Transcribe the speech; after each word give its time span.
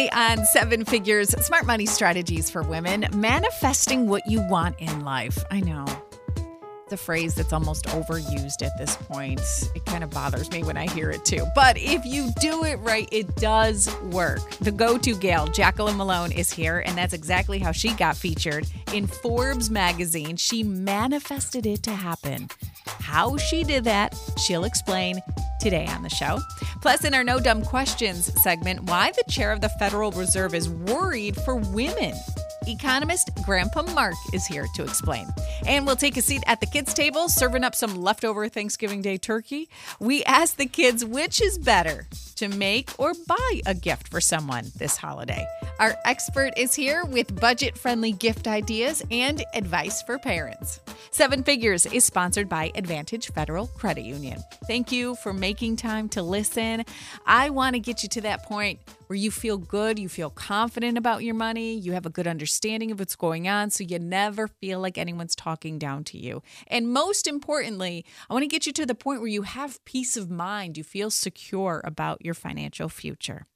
Today 0.00 0.10
on 0.14 0.46
Seven 0.46 0.86
Figures 0.86 1.28
Smart 1.44 1.66
Money 1.66 1.84
Strategies 1.84 2.48
for 2.48 2.62
Women, 2.62 3.06
manifesting 3.12 4.08
what 4.08 4.26
you 4.26 4.40
want 4.48 4.80
in 4.80 5.04
life. 5.04 5.44
I 5.50 5.60
know. 5.60 5.84
The 6.90 6.96
phrase 6.96 7.36
that's 7.36 7.52
almost 7.52 7.86
overused 7.86 8.66
at 8.66 8.76
this 8.76 8.96
point. 8.96 9.40
It 9.76 9.86
kind 9.86 10.02
of 10.02 10.10
bothers 10.10 10.50
me 10.50 10.64
when 10.64 10.76
I 10.76 10.88
hear 10.88 11.08
it 11.10 11.24
too. 11.24 11.46
But 11.54 11.78
if 11.78 12.04
you 12.04 12.30
do 12.40 12.64
it 12.64 12.80
right, 12.80 13.08
it 13.12 13.36
does 13.36 13.88
work. 14.06 14.40
The 14.58 14.72
go 14.72 14.98
to 14.98 15.14
gal, 15.14 15.46
Jaclyn 15.46 15.94
Mellone, 15.94 16.36
is 16.36 16.52
here, 16.52 16.82
and 16.84 16.98
that's 16.98 17.14
exactly 17.14 17.60
how 17.60 17.70
she 17.70 17.94
got 17.94 18.16
featured 18.16 18.66
in 18.92 19.06
Forbes 19.06 19.70
magazine. 19.70 20.34
She 20.36 20.64
manifested 20.64 21.64
it 21.64 21.84
to 21.84 21.92
happen. 21.92 22.48
How 22.86 23.36
she 23.36 23.62
did 23.62 23.84
that, 23.84 24.16
she'll 24.44 24.64
explain 24.64 25.20
today 25.60 25.86
on 25.86 26.02
the 26.02 26.10
show. 26.10 26.40
Plus, 26.82 27.04
in 27.04 27.14
our 27.14 27.22
No 27.22 27.38
Dumb 27.38 27.62
Questions 27.62 28.32
segment, 28.42 28.82
why 28.84 29.12
the 29.12 29.30
chair 29.30 29.52
of 29.52 29.60
the 29.60 29.68
Federal 29.68 30.10
Reserve 30.10 30.54
is 30.54 30.68
worried 30.68 31.36
for 31.36 31.54
women. 31.54 32.14
Economist 32.66 33.30
Grandpa 33.44 33.82
Mark 33.94 34.14
is 34.32 34.46
here 34.46 34.66
to 34.74 34.82
explain. 34.82 35.26
And 35.66 35.86
we'll 35.86 35.96
take 35.96 36.16
a 36.16 36.22
seat 36.22 36.42
at 36.46 36.60
the 36.60 36.66
kids' 36.66 36.94
table, 36.94 37.28
serving 37.28 37.64
up 37.64 37.74
some 37.74 37.96
leftover 37.96 38.48
Thanksgiving 38.48 39.02
Day 39.02 39.16
turkey. 39.16 39.68
We 39.98 40.24
ask 40.24 40.56
the 40.56 40.66
kids 40.66 41.04
which 41.04 41.40
is 41.40 41.58
better 41.58 42.06
to 42.36 42.48
make 42.48 42.90
or 42.98 43.12
buy 43.26 43.60
a 43.66 43.74
gift 43.74 44.08
for 44.08 44.20
someone 44.20 44.66
this 44.76 44.96
holiday. 44.96 45.46
Our 45.78 45.94
expert 46.04 46.52
is 46.56 46.74
here 46.74 47.04
with 47.04 47.38
budget 47.38 47.76
friendly 47.76 48.12
gift 48.12 48.46
ideas 48.46 49.02
and 49.10 49.44
advice 49.54 50.02
for 50.02 50.18
parents. 50.18 50.80
Seven 51.10 51.42
Figures 51.42 51.86
is 51.86 52.04
sponsored 52.04 52.48
by 52.48 52.72
Advantage 52.74 53.32
Federal 53.32 53.66
Credit 53.68 54.04
Union. 54.04 54.42
Thank 54.66 54.92
you 54.92 55.16
for 55.16 55.32
making 55.32 55.76
time 55.76 56.08
to 56.10 56.22
listen. 56.22 56.84
I 57.26 57.50
want 57.50 57.74
to 57.74 57.80
get 57.80 58.02
you 58.02 58.08
to 58.10 58.20
that 58.22 58.44
point 58.44 58.78
where 59.10 59.16
you 59.16 59.32
feel 59.32 59.58
good, 59.58 59.98
you 59.98 60.08
feel 60.08 60.30
confident 60.30 60.96
about 60.96 61.24
your 61.24 61.34
money, 61.34 61.74
you 61.74 61.90
have 61.90 62.06
a 62.06 62.10
good 62.10 62.28
understanding 62.28 62.92
of 62.92 63.00
what's 63.00 63.16
going 63.16 63.48
on, 63.48 63.68
so 63.68 63.82
you 63.82 63.98
never 63.98 64.46
feel 64.46 64.78
like 64.78 64.96
anyone's 64.96 65.34
talking 65.34 65.80
down 65.80 66.04
to 66.04 66.16
you. 66.16 66.40
And 66.68 66.92
most 66.92 67.26
importantly, 67.26 68.04
I 68.30 68.34
want 68.34 68.44
to 68.44 68.46
get 68.46 68.66
you 68.66 68.72
to 68.72 68.86
the 68.86 68.94
point 68.94 69.20
where 69.20 69.26
you 69.28 69.42
have 69.42 69.84
peace 69.84 70.16
of 70.16 70.30
mind, 70.30 70.78
you 70.78 70.84
feel 70.84 71.10
secure 71.10 71.80
about 71.82 72.24
your 72.24 72.34
financial 72.34 72.88
future. 72.88 73.46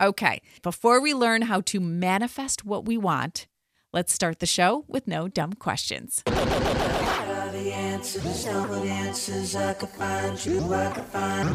Okay, 0.00 0.42
before 0.62 1.00
we 1.00 1.12
learn 1.12 1.42
how 1.42 1.60
to 1.62 1.80
manifest 1.80 2.64
what 2.64 2.84
we 2.84 2.96
want, 2.96 3.48
let's 3.92 4.12
start 4.12 4.38
the 4.38 4.46
show 4.46 4.84
with 4.86 5.08
no 5.08 5.26
dumb 5.26 5.54
questions. 5.54 6.22
The 6.24 7.72
answers, 7.72 8.46
answers 8.46 9.56
I 9.56 9.72
could 9.74 9.88
find 9.88 10.46
you, 10.46 10.72
I 10.72 10.92
could 10.92 11.04
find. 11.06 11.50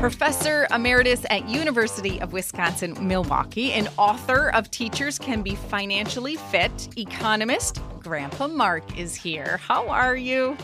Professor 0.00 0.66
Emeritus 0.72 1.26
at 1.28 1.46
University 1.48 2.20
of 2.20 2.32
Wisconsin 2.32 2.96
Milwaukee 3.06 3.72
and 3.72 3.88
author 3.98 4.50
of 4.50 4.70
Teachers 4.70 5.18
Can 5.18 5.42
Be 5.42 5.54
Financially 5.54 6.36
Fit, 6.36 6.88
economist 6.96 7.80
Grandpa 8.00 8.48
Mark 8.48 8.98
is 8.98 9.14
here. 9.14 9.58
How 9.58 9.88
are 9.88 10.16
you? 10.16 10.56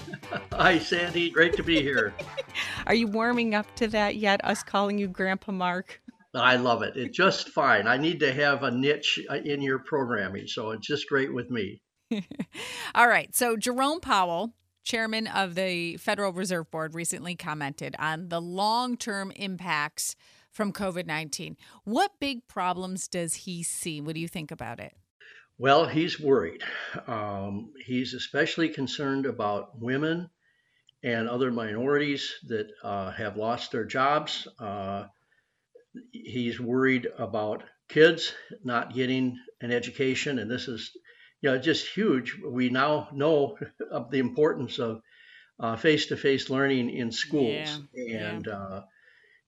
Hi, 0.52 0.78
Sandy. 0.78 1.28
Great 1.28 1.54
to 1.56 1.62
be 1.62 1.82
here. 1.82 2.14
are 2.86 2.94
you 2.94 3.06
warming 3.08 3.54
up 3.54 3.66
to 3.76 3.88
that 3.88 4.16
yet, 4.16 4.42
us 4.42 4.62
calling 4.62 4.96
you 4.96 5.06
Grandpa 5.06 5.52
Mark? 5.52 6.00
I 6.34 6.56
love 6.56 6.82
it. 6.82 6.96
It's 6.96 7.16
just 7.16 7.50
fine. 7.50 7.86
I 7.86 7.98
need 7.98 8.20
to 8.20 8.32
have 8.32 8.62
a 8.62 8.70
niche 8.70 9.20
uh, 9.30 9.34
in 9.34 9.60
your 9.60 9.80
programming, 9.80 10.46
so 10.46 10.70
it's 10.70 10.86
just 10.86 11.08
great 11.08 11.32
with 11.32 11.50
me. 11.50 11.82
All 12.94 13.08
right. 13.08 13.34
So, 13.34 13.56
Jerome 13.56 14.00
Powell, 14.00 14.54
chairman 14.86 15.26
of 15.26 15.54
the 15.56 15.98
Federal 15.98 16.32
Reserve 16.32 16.70
Board, 16.70 16.94
recently 16.94 17.34
commented 17.34 17.94
on 17.98 18.30
the 18.30 18.40
long 18.40 18.96
term 18.96 19.32
impacts 19.32 20.16
from 20.50 20.72
COVID 20.72 21.04
19. 21.04 21.56
What 21.84 22.12
big 22.18 22.48
problems 22.48 23.08
does 23.08 23.34
he 23.34 23.62
see? 23.62 24.00
What 24.00 24.14
do 24.14 24.20
you 24.20 24.28
think 24.28 24.50
about 24.50 24.80
it? 24.80 24.94
Well, 25.58 25.86
he's 25.86 26.20
worried. 26.20 26.62
Um, 27.06 27.72
he's 27.84 28.14
especially 28.14 28.68
concerned 28.68 29.26
about 29.26 29.78
women 29.80 30.30
and 31.02 31.28
other 31.28 31.50
minorities 31.50 32.32
that 32.46 32.70
uh, 32.82 33.10
have 33.10 33.36
lost 33.36 33.72
their 33.72 33.84
jobs. 33.84 34.46
Uh, 34.58 35.06
he's 36.12 36.60
worried 36.60 37.08
about 37.18 37.64
kids 37.88 38.32
not 38.64 38.94
getting 38.94 39.38
an 39.60 39.72
education, 39.72 40.38
and 40.38 40.50
this 40.50 40.68
is 40.68 40.90
you 41.46 41.52
know, 41.52 41.58
just 41.58 41.86
huge. 41.86 42.36
We 42.44 42.70
now 42.70 43.08
know 43.12 43.56
of 43.92 44.10
the 44.10 44.18
importance 44.18 44.80
of 44.80 45.00
face 45.78 46.06
to 46.06 46.16
face 46.16 46.50
learning 46.50 46.90
in 46.90 47.12
schools. 47.12 47.80
Yeah, 47.94 48.30
and, 48.30 48.46
yeah. 48.46 48.52
Uh, 48.52 48.82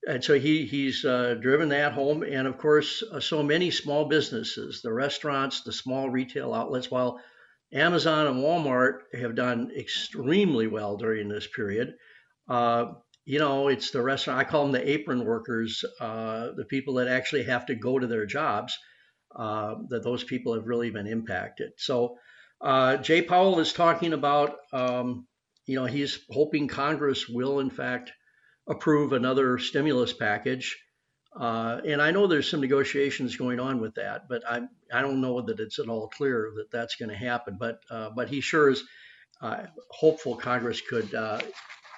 and 0.07 0.23
so 0.23 0.39
he, 0.39 0.65
he's 0.65 1.03
uh, 1.03 1.35
driven 1.41 1.67
that 1.69 1.91
home. 1.91 2.23
And 2.23 2.47
of 2.47 2.57
course, 2.57 3.03
uh, 3.11 3.19
so 3.19 3.43
many 3.43 3.69
small 3.69 4.05
businesses, 4.05 4.81
the 4.81 4.93
restaurants, 4.93 5.63
the 5.63 5.73
small 5.73 6.09
retail 6.09 6.53
outlets, 6.53 6.89
while 6.89 7.19
Amazon 7.73 8.27
and 8.27 8.37
Walmart 8.37 8.99
have 9.13 9.35
done 9.35 9.71
extremely 9.77 10.67
well 10.67 10.95
during 10.95 11.27
this 11.27 11.47
period. 11.53 11.95
Uh, 12.47 12.93
you 13.25 13.39
know, 13.39 13.67
it's 13.67 13.91
the 13.91 14.01
restaurant, 14.01 14.39
I 14.39 14.45
call 14.45 14.63
them 14.63 14.71
the 14.71 14.89
apron 14.89 15.25
workers, 15.25 15.83
uh, 15.99 16.51
the 16.55 16.65
people 16.65 16.93
that 16.93 17.09
actually 17.09 17.43
have 17.43 17.65
to 17.65 17.75
go 17.75 17.99
to 17.99 18.07
their 18.07 18.25
jobs 18.25 18.79
uh, 19.35 19.75
that 19.89 20.03
those 20.03 20.23
people 20.23 20.53
have 20.53 20.67
really 20.67 20.89
been 20.89 21.07
impacted. 21.07 21.71
So 21.77 22.17
uh, 22.61 22.97
Jay 22.97 23.21
Powell 23.21 23.59
is 23.59 23.73
talking 23.73 24.13
about, 24.13 24.57
um, 24.73 25.27
you 25.65 25.75
know, 25.75 25.85
he's 25.85 26.19
hoping 26.29 26.67
Congress 26.67 27.27
will 27.27 27.59
in 27.59 27.69
fact 27.69 28.11
approve 28.67 29.13
another 29.13 29.57
stimulus 29.57 30.13
package. 30.13 30.77
Uh, 31.39 31.79
and 31.85 32.01
I 32.01 32.11
know 32.11 32.27
there's 32.27 32.49
some 32.49 32.61
negotiations 32.61 33.35
going 33.35 33.59
on 33.59 33.79
with 33.79 33.95
that, 33.95 34.27
but 34.27 34.41
I 34.49 34.61
I 34.91 35.01
don't 35.01 35.21
know 35.21 35.41
that 35.41 35.59
it's 35.59 35.77
at 35.77 35.87
all 35.87 36.07
clear 36.07 36.51
that 36.55 36.71
that's 36.71 36.95
going 36.95 37.09
to 37.09 37.15
happen. 37.15 37.57
But 37.59 37.79
uh, 37.91 38.09
but 38.15 38.29
he 38.29 38.41
sure 38.41 38.71
is 38.71 38.83
uh, 39.41 39.65
hopeful 39.91 40.35
Congress 40.35 40.81
could. 40.81 41.13
Uh, 41.13 41.39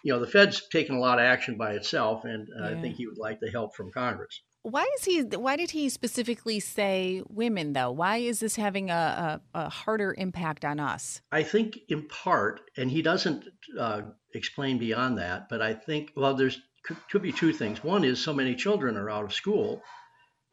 you 0.03 0.11
know, 0.11 0.19
the 0.19 0.27
Fed's 0.27 0.67
taken 0.69 0.95
a 0.95 0.99
lot 0.99 1.19
of 1.19 1.25
action 1.25 1.57
by 1.57 1.73
itself, 1.73 2.25
and 2.25 2.49
yeah. 2.59 2.69
I 2.69 2.81
think 2.81 2.95
he 2.95 3.07
would 3.07 3.19
like 3.19 3.39
the 3.39 3.51
help 3.51 3.75
from 3.75 3.91
Congress. 3.91 4.41
Why 4.63 4.87
is 4.97 5.05
he? 5.05 5.21
Why 5.21 5.55
did 5.55 5.71
he 5.71 5.89
specifically 5.89 6.59
say 6.59 7.23
women 7.27 7.73
though? 7.73 7.91
Why 7.91 8.17
is 8.17 8.39
this 8.39 8.55
having 8.55 8.91
a, 8.91 9.41
a, 9.53 9.59
a 9.59 9.69
harder 9.69 10.13
impact 10.15 10.63
on 10.63 10.79
us? 10.79 11.21
I 11.31 11.41
think 11.41 11.79
in 11.89 12.07
part, 12.07 12.61
and 12.77 12.91
he 12.91 13.01
doesn't 13.01 13.45
uh, 13.79 14.01
explain 14.35 14.77
beyond 14.77 15.17
that. 15.17 15.49
But 15.49 15.61
I 15.61 15.73
think 15.73 16.11
well, 16.15 16.35
there's 16.35 16.59
could, 16.83 16.97
could, 17.09 17.21
be 17.23 17.31
two 17.31 17.53
things. 17.53 17.83
One 17.83 18.03
is 18.03 18.19
so 18.23 18.33
many 18.33 18.55
children 18.55 18.97
are 18.97 19.09
out 19.09 19.23
of 19.23 19.33
school, 19.33 19.81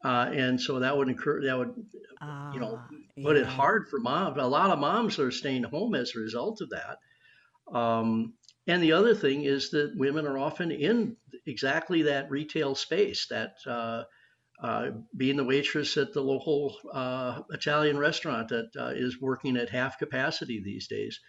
uh, 0.03 0.31
and 0.33 0.59
so 0.59 0.79
that 0.79 0.97
would 0.97 1.07
incur 1.07 1.45
that 1.45 1.57
would 1.57 1.73
uh, 2.19 2.51
you 2.53 2.59
know 2.59 2.79
ah, 2.79 2.87
put 3.23 3.35
yeah. 3.35 3.43
it 3.43 3.47
hard 3.47 3.89
for 3.89 3.99
moms. 3.99 4.37
A 4.39 4.45
lot 4.45 4.71
of 4.71 4.79
moms 4.79 5.19
are 5.19 5.31
staying 5.31 5.63
home 5.63 5.93
as 5.93 6.13
a 6.15 6.19
result 6.19 6.61
of 6.61 6.71
that. 6.71 6.97
Um, 7.77 8.33
and 8.69 8.83
the 8.83 8.91
other 8.91 9.15
thing 9.15 9.45
is 9.45 9.71
that 9.71 9.93
women 9.95 10.27
are 10.27 10.37
often 10.37 10.69
in 10.71 11.17
exactly 11.47 12.03
that 12.03 12.29
retail 12.29 12.75
space, 12.75 13.25
that 13.31 13.55
uh, 13.65 14.03
uh, 14.63 14.91
being 15.17 15.37
the 15.37 15.43
waitress 15.43 15.97
at 15.97 16.13
the 16.13 16.21
local 16.21 16.75
uh, 16.93 17.41
Italian 17.49 17.97
restaurant 17.97 18.47
that 18.49 18.69
uh, 18.79 18.91
is 18.93 19.19
working 19.19 19.57
at 19.57 19.71
half 19.71 19.97
capacity 19.97 20.61
these 20.63 20.87
days. 20.87 21.19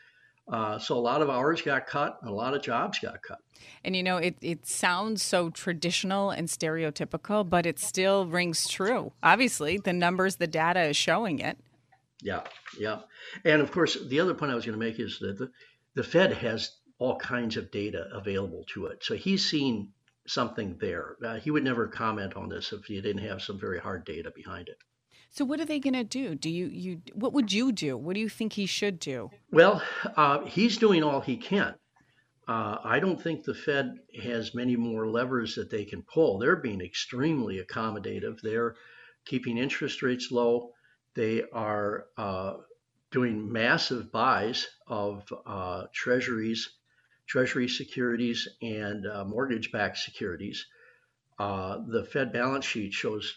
Uh, 0.52 0.78
so 0.78 0.98
a 0.98 1.00
lot 1.00 1.22
of 1.22 1.30
hours 1.30 1.62
got 1.62 1.86
cut, 1.86 2.18
and 2.20 2.30
a 2.30 2.34
lot 2.34 2.52
of 2.52 2.60
jobs 2.60 2.98
got 2.98 3.22
cut. 3.22 3.38
And 3.84 3.96
you 3.96 4.02
know, 4.02 4.18
it, 4.18 4.36
it 4.42 4.66
sounds 4.66 5.22
so 5.22 5.48
traditional 5.48 6.28
and 6.28 6.46
stereotypical, 6.46 7.48
but 7.48 7.64
it 7.64 7.78
still 7.78 8.26
rings 8.26 8.68
true. 8.68 9.12
Obviously, 9.22 9.78
the 9.78 9.94
numbers, 9.94 10.36
the 10.36 10.46
data 10.46 10.82
is 10.82 10.96
showing 10.96 11.38
it. 11.38 11.56
Yeah, 12.22 12.42
yeah. 12.78 12.98
And 13.46 13.62
of 13.62 13.72
course, 13.72 13.96
the 14.08 14.20
other 14.20 14.34
point 14.34 14.52
I 14.52 14.54
was 14.54 14.66
going 14.66 14.78
to 14.78 14.84
make 14.84 15.00
is 15.00 15.18
that 15.20 15.38
the, 15.38 15.50
the 15.94 16.02
Fed 16.02 16.34
has 16.34 16.79
all 17.00 17.16
kinds 17.16 17.56
of 17.56 17.70
data 17.70 18.06
available 18.12 18.64
to 18.74 18.86
it. 18.86 19.02
So 19.02 19.16
he's 19.16 19.50
seen 19.50 19.88
something 20.26 20.76
there. 20.80 21.16
Uh, 21.24 21.36
he 21.36 21.50
would 21.50 21.64
never 21.64 21.88
comment 21.88 22.36
on 22.36 22.48
this 22.48 22.72
if 22.72 22.84
he 22.84 23.00
didn't 23.00 23.26
have 23.26 23.42
some 23.42 23.58
very 23.58 23.80
hard 23.80 24.04
data 24.04 24.30
behind 24.36 24.68
it. 24.68 24.76
So 25.30 25.44
what 25.44 25.60
are 25.60 25.64
they 25.64 25.80
going 25.80 25.94
to 25.94 26.04
do? 26.04 26.34
Do 26.34 26.50
you 26.50 26.66
you 26.66 27.00
what 27.14 27.32
would 27.32 27.52
you 27.52 27.72
do? 27.72 27.96
What 27.96 28.14
do 28.14 28.20
you 28.20 28.28
think 28.28 28.52
he 28.52 28.66
should 28.66 28.98
do? 28.98 29.30
Well, 29.50 29.82
uh, 30.16 30.44
he's 30.44 30.76
doing 30.76 31.02
all 31.02 31.20
he 31.20 31.36
can. 31.36 31.74
Uh, 32.46 32.78
I 32.84 32.98
don't 32.98 33.20
think 33.20 33.44
the 33.44 33.54
Fed 33.54 33.94
has 34.22 34.54
many 34.54 34.76
more 34.76 35.06
levers 35.06 35.54
that 35.54 35.70
they 35.70 35.84
can 35.84 36.02
pull. 36.02 36.38
They're 36.38 36.56
being 36.56 36.80
extremely 36.80 37.64
accommodative. 37.64 38.40
They're 38.42 38.74
keeping 39.24 39.56
interest 39.56 40.02
rates 40.02 40.32
low. 40.32 40.72
They 41.14 41.44
are 41.52 42.06
uh, 42.18 42.54
doing 43.12 43.50
massive 43.50 44.10
buys 44.10 44.66
of 44.88 45.32
uh, 45.46 45.84
treasuries 45.92 46.68
Treasury 47.30 47.68
securities 47.68 48.48
and 48.60 49.06
uh, 49.06 49.24
mortgage-backed 49.24 49.98
securities. 49.98 50.66
Uh, 51.38 51.78
the 51.86 52.04
Fed 52.04 52.32
balance 52.32 52.66
sheet 52.66 52.92
shows 52.92 53.36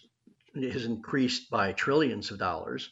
has 0.55 0.85
increased 0.85 1.49
by 1.51 1.73
trillions 1.73 2.31
of 2.31 2.39
dollars, 2.39 2.89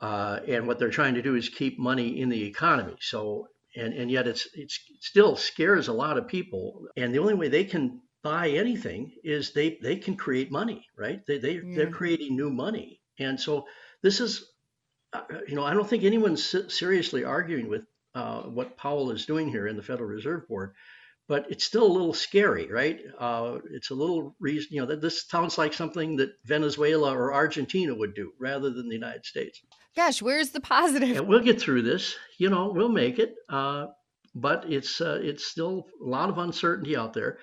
uh, 0.00 0.40
and 0.48 0.66
what 0.66 0.78
they're 0.78 0.96
trying 0.98 1.14
to 1.14 1.22
do 1.22 1.34
is 1.36 1.50
keep 1.50 1.78
money 1.78 2.20
in 2.22 2.30
the 2.30 2.44
economy. 2.52 2.96
So, 3.00 3.48
and 3.76 3.92
and 3.92 4.10
yet 4.10 4.26
it's 4.26 4.48
it's 4.54 4.80
it 4.88 5.02
still 5.02 5.36
scares 5.36 5.88
a 5.88 5.92
lot 6.04 6.16
of 6.18 6.26
people, 6.26 6.88
and 6.96 7.12
the 7.12 7.18
only 7.18 7.34
way 7.34 7.48
they 7.48 7.64
can 7.64 8.00
buy 8.22 8.48
anything 8.48 9.12
is 9.22 9.52
they 9.52 9.78
they 9.82 9.96
can 9.96 10.16
create 10.16 10.50
money, 10.50 10.86
right? 10.96 11.20
They 11.26 11.38
they 11.38 11.54
Yeah. 11.56 11.74
they're 11.74 11.90
creating 12.00 12.34
new 12.34 12.50
money, 12.50 13.00
and 13.18 13.38
so 13.38 13.66
this 14.02 14.20
is, 14.20 14.32
uh, 15.12 15.22
you 15.48 15.54
know, 15.54 15.64
I 15.64 15.74
don't 15.74 15.88
think 15.88 16.04
anyone's 16.04 16.42
seriously 16.74 17.24
arguing 17.24 17.68
with 17.68 17.84
uh, 18.14 18.42
what 18.42 18.76
Powell 18.76 19.10
is 19.10 19.26
doing 19.26 19.48
here 19.48 19.66
in 19.66 19.76
the 19.76 19.82
Federal 19.82 20.08
Reserve 20.08 20.48
Board, 20.48 20.74
but 21.28 21.46
it's 21.50 21.64
still 21.64 21.86
a 21.86 21.92
little 21.92 22.12
scary, 22.12 22.66
right? 22.70 23.00
Uh, 23.18 23.58
it's 23.72 23.90
a 23.90 23.94
little 23.94 24.34
reason, 24.40 24.68
you 24.72 24.80
know, 24.80 24.86
that 24.86 25.00
this 25.00 25.28
sounds 25.28 25.58
like 25.58 25.72
something 25.72 26.16
that 26.16 26.30
Venezuela 26.44 27.14
or 27.14 27.32
Argentina 27.32 27.94
would 27.94 28.14
do 28.14 28.32
rather 28.38 28.70
than 28.70 28.88
the 28.88 28.94
United 28.94 29.24
States. 29.24 29.60
Gosh, 29.94 30.22
where's 30.22 30.50
the 30.50 30.60
positive? 30.60 31.16
And 31.16 31.28
we'll 31.28 31.40
get 31.40 31.60
through 31.60 31.82
this, 31.82 32.16
you 32.38 32.48
know, 32.48 32.72
we'll 32.74 32.88
make 32.88 33.18
it. 33.18 33.34
Uh, 33.48 33.86
but 34.34 34.64
it's 34.70 35.00
uh, 35.00 35.18
it's 35.22 35.46
still 35.46 35.86
a 36.00 36.08
lot 36.08 36.30
of 36.30 36.38
uncertainty 36.38 36.96
out 36.96 37.12
there. 37.12 37.38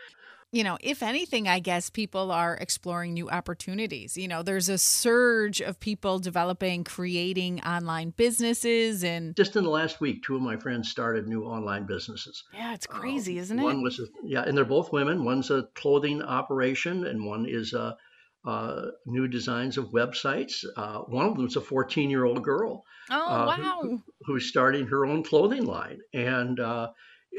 You 0.52 0.64
know, 0.64 0.78
if 0.80 1.04
anything, 1.04 1.48
I 1.48 1.60
guess 1.60 1.90
people 1.90 2.32
are 2.32 2.56
exploring 2.56 3.14
new 3.14 3.30
opportunities. 3.30 4.16
You 4.16 4.30
know, 4.30 4.44
there's 4.44 4.70
a 4.70 4.78
surge 4.78 5.60
of 5.60 5.80
people 5.80 6.20
developing, 6.20 6.86
creating 6.86 7.62
online 7.64 8.12
businesses, 8.12 9.04
and 9.04 9.36
Just 9.36 9.58
in 9.58 9.64
the 9.64 9.70
last 9.70 10.00
week, 10.00 10.24
two 10.24 10.38
of 10.38 10.42
my 10.42 10.56
friends 10.56 10.90
started 10.90 11.28
new 11.28 11.44
online 11.44 11.86
businesses. 11.86 12.44
yeah, 12.54 12.74
it's 12.74 12.88
crazy, 12.88 13.34
Um, 13.34 13.40
isn't 13.40 13.60
it? 13.60 13.64
One 13.64 13.84
was, 13.84 14.00
a, 14.00 14.06
yeah, 14.24 14.44
and 14.44 14.58
they're 14.58 14.64
both 14.64 14.94
women. 14.94 15.26
One's 15.26 15.52
a 15.52 15.64
clothing 15.76 16.22
operation, 16.22 17.06
and 17.06 17.26
one 17.26 17.46
is 17.46 17.74
a, 17.74 17.98
uh, 18.46 18.92
new 19.06 19.28
designs 19.28 19.78
of 19.78 19.90
websites. 19.90 20.64
Uh, 20.78 21.00
one 21.00 21.26
of 21.26 21.36
them's 21.36 21.58
a 21.58 21.62
14 21.62 22.10
year 22.10 22.24
old 22.24 22.42
girl 22.42 22.86
oh, 23.12 23.28
uh, 23.28 23.46
wow. 23.46 24.00
who's 24.22 24.48
starting 24.48 24.88
her 24.88 25.06
own 25.06 25.24
clothing 25.24 25.66
line, 25.66 26.00
and 26.14 26.62
uh, 26.62 26.88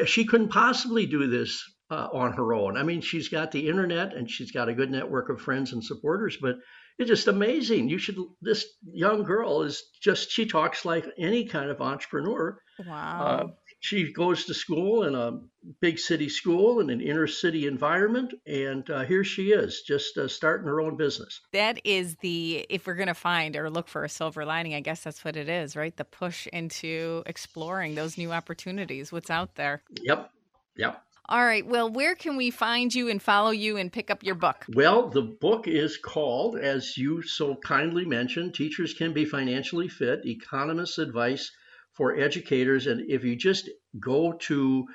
she 0.05 0.27
couldn't 0.27 0.51
possibly 0.51 1.07
do 1.07 1.27
this 1.27 1.65
uh, 1.91 2.09
on 2.13 2.33
her 2.33 2.53
own. 2.53 2.77
I 2.77 2.83
mean, 2.83 3.01
she's 3.01 3.29
got 3.29 3.51
the 3.51 3.69
internet 3.69 4.15
and 4.15 4.31
she's 4.31 4.53
got 4.53 4.69
a 4.69 4.75
good 4.75 4.91
network 4.91 5.29
of 5.29 5.41
friends 5.41 5.73
and 5.73 5.83
supporters, 5.83 6.37
but 6.41 6.57
it's 6.99 7.09
just 7.09 7.29
amazing. 7.29 7.89
You 7.89 7.99
should. 7.99 8.17
This 8.43 8.67
young 8.85 9.23
girl 9.23 9.63
is 9.63 9.83
just. 10.03 10.31
She 10.31 10.47
talks 10.47 10.85
like 10.85 11.07
any 11.17 11.47
kind 11.47 11.71
of 11.71 11.81
entrepreneur. 11.81 12.61
Wow. 12.85 13.23
Uh, 13.23 13.47
she 13.81 14.13
goes 14.13 14.45
to 14.47 14.55
school 14.55 15.05
in 15.05 15.15
a 15.15 15.39
big 15.81 15.99
city 15.99 16.29
school 16.29 16.81
in 16.81 16.91
an 16.91 17.01
inner 17.01 17.27
city 17.29 17.67
environment, 17.67 18.35
and 18.47 18.89
uh, 18.91 19.05
here 19.05 19.23
she 19.23 19.53
is, 19.53 19.83
just 19.87 20.19
uh, 20.19 20.27
starting 20.27 20.67
her 20.67 20.81
own 20.81 20.97
business. 20.97 21.41
that 21.53 21.81
is 21.85 22.17
the, 22.17 22.67
if 22.69 22.87
we're 22.87 22.95
going 22.95 23.09
to 23.09 23.15
find 23.15 23.57
or 23.57 23.71
look 23.71 23.87
for 23.87 24.05
a 24.05 24.09
silver 24.09 24.45
lining, 24.45 24.75
I 24.75 24.81
guess 24.81 25.03
that's 25.03 25.25
what 25.25 25.37
it 25.37 25.49
is, 25.49 25.77
right? 25.77 25.97
The 25.97 26.05
push 26.05 26.49
into 26.49 27.23
exploring 27.27 27.95
those 27.95 28.19
new 28.19 28.33
opportunities, 28.33 29.13
what's 29.13 29.31
out 29.31 29.55
there. 29.55 29.83
Yep, 30.03 30.31
yep. 30.77 31.03
All 31.31 31.45
right. 31.45 31.67
Well, 31.67 31.91
where 31.91 32.15
can 32.15 32.37
we 32.37 32.51
find 32.51 32.95
you 32.95 33.11
and 33.11 33.21
follow 33.21 33.51
you 33.51 33.77
and 33.77 33.93
pick 33.93 34.11
up 34.11 34.23
your 34.23 34.35
book? 34.35 34.65
Well, 34.75 35.11
the 35.11 35.21
book 35.21 35.69
is 35.69 35.99
called, 35.99 36.57
as 36.57 36.97
you 36.97 37.21
so 37.21 37.55
kindly 37.55 38.07
mentioned, 38.07 38.55
Teachers 38.55 38.95
Can 38.95 39.13
Be 39.13 39.27
Financially 39.27 39.89
Fit 39.89 40.25
Economists' 40.25 40.97
Advice 40.97 41.51
for 41.93 42.17
Educators. 42.17 42.87
And 42.87 43.11
if 43.11 43.25
you 43.25 43.37
just 43.37 43.69
go 44.01 44.33
to 44.33 44.87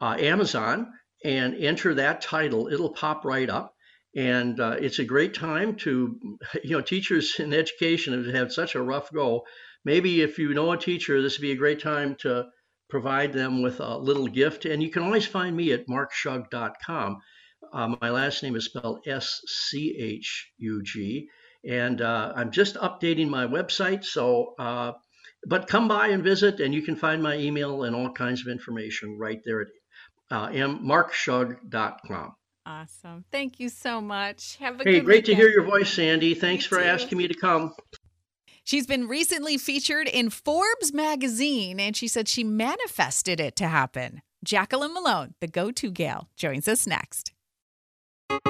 uh, 0.00 0.16
Amazon 0.18 0.92
and 1.24 1.54
enter 1.54 1.94
that 1.94 2.22
title, 2.22 2.66
it'll 2.66 2.92
pop 2.92 3.24
right 3.24 3.48
up. 3.48 3.72
And 4.16 4.58
uh, 4.58 4.78
it's 4.80 4.98
a 4.98 5.04
great 5.04 5.34
time 5.34 5.76
to, 5.76 6.18
you 6.64 6.70
know, 6.70 6.80
teachers 6.80 7.38
in 7.38 7.54
education 7.54 8.24
have 8.24 8.34
had 8.34 8.50
such 8.50 8.74
a 8.74 8.82
rough 8.82 9.12
go. 9.12 9.44
Maybe 9.84 10.22
if 10.22 10.40
you 10.40 10.54
know 10.54 10.72
a 10.72 10.76
teacher, 10.76 11.22
this 11.22 11.38
would 11.38 11.42
be 11.42 11.52
a 11.52 11.56
great 11.56 11.80
time 11.80 12.16
to 12.16 12.46
provide 12.88 13.32
them 13.32 13.62
with 13.62 13.80
a 13.80 13.98
little 13.98 14.26
gift. 14.28 14.64
And 14.64 14.82
you 14.82 14.90
can 14.90 15.02
always 15.02 15.26
find 15.26 15.56
me 15.56 15.72
at 15.72 15.86
markschug.com. 15.88 17.18
Uh, 17.72 17.96
my 18.00 18.10
last 18.10 18.42
name 18.42 18.56
is 18.56 18.66
spelled 18.66 19.00
S 19.06 19.40
C 19.46 19.96
H 19.98 20.50
U 20.58 20.82
G. 20.82 21.28
And 21.68 22.00
uh, 22.00 22.32
I'm 22.36 22.50
just 22.50 22.76
updating 22.76 23.28
my 23.28 23.46
website. 23.46 24.04
So, 24.04 24.54
uh, 24.58 24.92
but 25.46 25.68
come 25.68 25.88
by 25.88 26.08
and 26.08 26.22
visit, 26.24 26.60
and 26.60 26.74
you 26.74 26.82
can 26.82 26.96
find 26.96 27.22
my 27.22 27.36
email 27.36 27.82
and 27.84 27.94
all 27.94 28.12
kinds 28.12 28.40
of 28.40 28.48
information 28.48 29.18
right 29.18 29.40
there 29.44 29.60
at 29.62 29.68
uh, 30.30 30.48
markschug.com. 30.48 32.32
Awesome. 32.66 33.24
Thank 33.32 33.60
you 33.60 33.68
so 33.68 34.00
much. 34.00 34.56
Have 34.56 34.80
a 34.80 34.84
Hey, 34.84 35.00
good 35.00 35.04
great 35.04 35.24
to 35.26 35.34
hear 35.34 35.48
your 35.48 35.64
voice, 35.64 35.92
Sandy. 35.92 36.34
Thanks 36.34 36.64
You 36.70 36.70
for 36.70 36.78
too. 36.78 36.84
asking 36.84 37.18
me 37.18 37.28
to 37.28 37.34
come. 37.34 37.74
She's 38.68 38.86
been 38.86 39.08
recently 39.08 39.56
featured 39.56 40.08
in 40.08 40.28
Forbes 40.28 40.92
magazine, 40.92 41.80
and 41.80 41.96
she 41.96 42.06
said 42.06 42.28
she 42.28 42.44
manifested 42.44 43.40
it 43.40 43.56
to 43.56 43.66
happen. 43.66 44.20
Jaclyn 44.44 44.94
Mellone, 44.94 45.32
the 45.40 45.46
go 45.46 45.70
to 45.70 45.90
gal, 45.90 46.28
joins 46.36 46.68
us 46.68 46.86
next. 46.86 47.32
All 48.30 48.44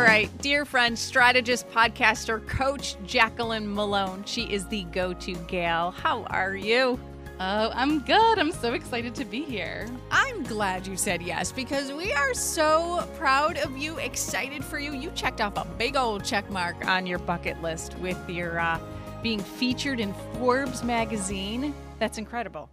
right, 0.00 0.30
dear 0.40 0.64
friend, 0.64 0.98
strategist, 0.98 1.68
podcaster, 1.68 2.46
coach 2.48 2.96
Jaclyn 3.04 3.74
Mellone. 3.74 4.26
She 4.26 4.44
is 4.44 4.66
the 4.68 4.84
go 4.84 5.12
to 5.12 5.34
gal. 5.48 5.90
How 5.90 6.22
are 6.30 6.56
you? 6.56 6.98
Oh, 7.46 7.70
I'm 7.74 7.98
good. 8.00 8.38
I'm 8.38 8.52
so 8.52 8.72
excited 8.72 9.14
to 9.16 9.26
be 9.26 9.44
here. 9.44 9.86
I'm 10.10 10.44
glad 10.44 10.86
you 10.86 10.96
said 10.96 11.20
yes 11.20 11.52
because 11.52 11.92
we 11.92 12.10
are 12.14 12.32
so 12.32 13.06
proud 13.18 13.58
of 13.58 13.76
you, 13.76 13.98
excited 13.98 14.64
for 14.64 14.78
you. 14.78 14.94
You 14.94 15.10
checked 15.10 15.42
off 15.42 15.58
a 15.58 15.66
big 15.76 15.94
old 15.94 16.24
check 16.24 16.48
mark 16.48 16.86
on 16.86 17.06
your 17.06 17.18
bucket 17.18 17.60
list 17.60 17.98
with 17.98 18.18
your 18.30 18.58
uh, 18.58 18.80
being 19.22 19.40
featured 19.40 20.00
in 20.00 20.14
Forbes 20.38 20.82
magazine. 20.82 21.74
That's 21.98 22.16
incredible. 22.16 22.70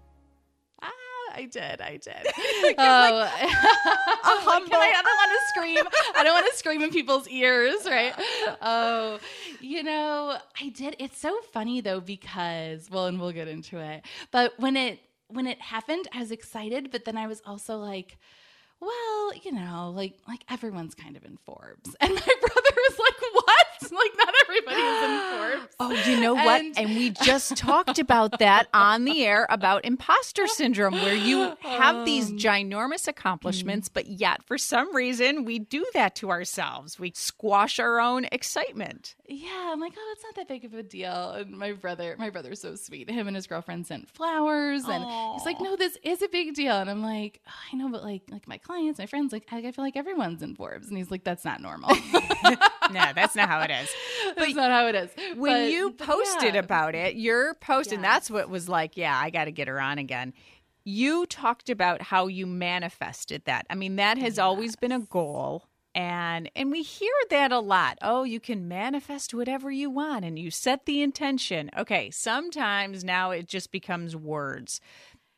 I 1.41 1.45
did. 1.45 1.81
I 1.81 1.97
did. 1.97 2.15
Oh, 2.77 3.27
humble- 4.43 4.69
Can 4.69 4.79
I, 4.79 4.93
I 4.95 5.01
don't 5.01 5.17
want 5.17 5.31
to 5.31 5.47
scream. 5.49 6.13
I 6.15 6.23
don't 6.23 6.33
want 6.35 6.51
to 6.51 6.57
scream 6.57 6.81
in 6.83 6.89
people's 6.91 7.27
ears, 7.27 7.85
right? 7.85 8.13
Oh, 8.61 9.19
you 9.59 9.81
know, 9.83 10.37
I 10.61 10.69
did. 10.69 10.95
It's 10.99 11.17
so 11.17 11.35
funny 11.51 11.81
though 11.81 11.99
because, 11.99 12.89
well, 12.91 13.07
and 13.07 13.19
we'll 13.19 13.31
get 13.31 13.47
into 13.47 13.79
it. 13.79 14.03
But 14.31 14.53
when 14.57 14.77
it 14.77 14.99
when 15.29 15.47
it 15.47 15.59
happened, 15.61 16.07
I 16.13 16.19
was 16.19 16.31
excited, 16.31 16.91
but 16.91 17.05
then 17.05 17.17
I 17.17 17.25
was 17.27 17.41
also 17.45 17.77
like, 17.77 18.17
well, 18.79 19.31
you 19.43 19.51
know, 19.51 19.91
like 19.95 20.13
like 20.27 20.43
everyone's 20.49 20.93
kind 20.95 21.15
of 21.17 21.25
in 21.25 21.37
Forbes, 21.45 21.95
and 21.99 22.13
my 22.13 22.19
brother 22.41 22.71
was 22.89 22.99
like, 22.99 23.33
what? 23.33 23.40
Like 23.83 24.11
not 24.17 24.33
everybody 24.43 24.81
is 24.81 25.03
in 25.03 25.19
Forbes. 25.59 25.75
Oh, 25.79 25.91
you 26.09 26.19
know 26.21 26.33
what? 26.35 26.61
And- 26.61 26.77
And 26.77 26.89
we 26.95 27.09
just 27.11 27.55
talked 27.55 27.99
about 27.99 28.39
that 28.39 28.67
on 28.73 29.05
the 29.05 29.25
air 29.25 29.45
about 29.49 29.85
imposter 29.85 30.47
syndrome, 30.47 30.93
where 30.93 31.15
you 31.15 31.53
have 31.61 32.05
these 32.05 32.29
Um, 32.31 32.37
ginormous 32.37 33.07
accomplishments, 33.07 33.89
but 33.89 34.07
yet 34.07 34.43
for 34.43 34.57
some 34.57 34.95
reason 34.95 35.45
we 35.45 35.59
do 35.59 35.85
that 35.93 36.15
to 36.17 36.29
ourselves. 36.29 36.99
We 36.99 37.11
squash 37.15 37.79
our 37.79 37.99
own 37.99 38.25
excitement. 38.31 39.15
Yeah, 39.33 39.69
I'm 39.71 39.79
like, 39.79 39.93
oh, 39.97 40.13
it's 40.15 40.23
not 40.23 40.35
that 40.35 40.47
big 40.47 40.65
of 40.65 40.73
a 40.73 40.83
deal. 40.83 41.31
And 41.31 41.57
my 41.57 41.71
brother, 41.71 42.15
my 42.19 42.29
brother's 42.29 42.59
so 42.59 42.75
sweet. 42.75 43.09
Him 43.09 43.27
and 43.27 43.35
his 43.35 43.47
girlfriend 43.47 43.87
sent 43.87 44.09
flowers, 44.09 44.83
and 44.85 45.05
he's 45.33 45.45
like, 45.45 45.61
no, 45.61 45.75
this 45.77 45.97
is 46.03 46.21
a 46.21 46.27
big 46.27 46.53
deal. 46.53 46.73
And 46.75 46.89
I'm 46.89 47.01
like, 47.01 47.39
"Oh, 47.47 47.51
I 47.71 47.75
know, 47.77 47.89
but 47.89 48.03
like, 48.03 48.23
like 48.29 48.47
my 48.47 48.57
clients, 48.57 48.99
my 48.99 49.05
friends, 49.05 49.31
like, 49.31 49.47
I 49.51 49.59
I 49.59 49.71
feel 49.71 49.85
like 49.85 49.95
everyone's 49.95 50.41
in 50.43 50.55
Forbes. 50.55 50.89
And 50.89 50.97
he's 50.97 51.09
like, 51.09 51.23
that's 51.23 51.45
not 51.45 51.61
normal. 51.61 51.95
No, 52.91 53.05
that's 53.15 53.35
not 53.37 53.47
how 53.47 53.61
it 53.61 53.71
is. 53.71 53.89
that's 54.35 54.53
not 54.53 54.69
how 54.69 54.87
it 54.87 54.95
is. 54.95 55.11
When 55.37 55.53
But- 55.53 55.71
you 55.71 55.91
posted 55.91 56.55
yeah. 56.55 56.59
about 56.59 56.93
it, 56.93 57.15
your 57.15 57.53
post, 57.53 57.93
and 57.93 58.03
that's 58.03 58.29
what 58.29 58.49
was 58.49 58.67
like, 58.67 58.97
yeah, 58.97 59.17
I 59.17 59.29
got 59.29 59.45
to 59.45 59.51
get 59.53 59.69
her 59.69 59.79
on 59.79 59.97
again. 59.97 60.33
You 60.83 61.25
talked 61.27 61.69
about 61.69 62.01
how 62.01 62.27
you 62.27 62.45
manifested 62.47 63.45
that. 63.45 63.65
I 63.69 63.75
mean, 63.75 63.95
that 63.95 64.17
has 64.17 64.37
always 64.39 64.75
been 64.75 64.91
a 64.91 64.99
goal. 64.99 65.69
And 65.93 66.49
and 66.55 66.71
we 66.71 66.83
hear 66.83 67.11
that 67.29 67.51
a 67.51 67.59
lot. 67.59 67.97
Oh, 68.01 68.23
you 68.23 68.39
can 68.39 68.67
manifest 68.67 69.33
whatever 69.33 69.69
you 69.69 69.89
want 69.89 70.23
and 70.23 70.39
you 70.39 70.49
set 70.49 70.85
the 70.85 71.01
intention. 71.01 71.69
Okay, 71.77 72.09
sometimes 72.11 73.03
now 73.03 73.31
it 73.31 73.47
just 73.47 73.71
becomes 73.71 74.15
words. 74.15 74.79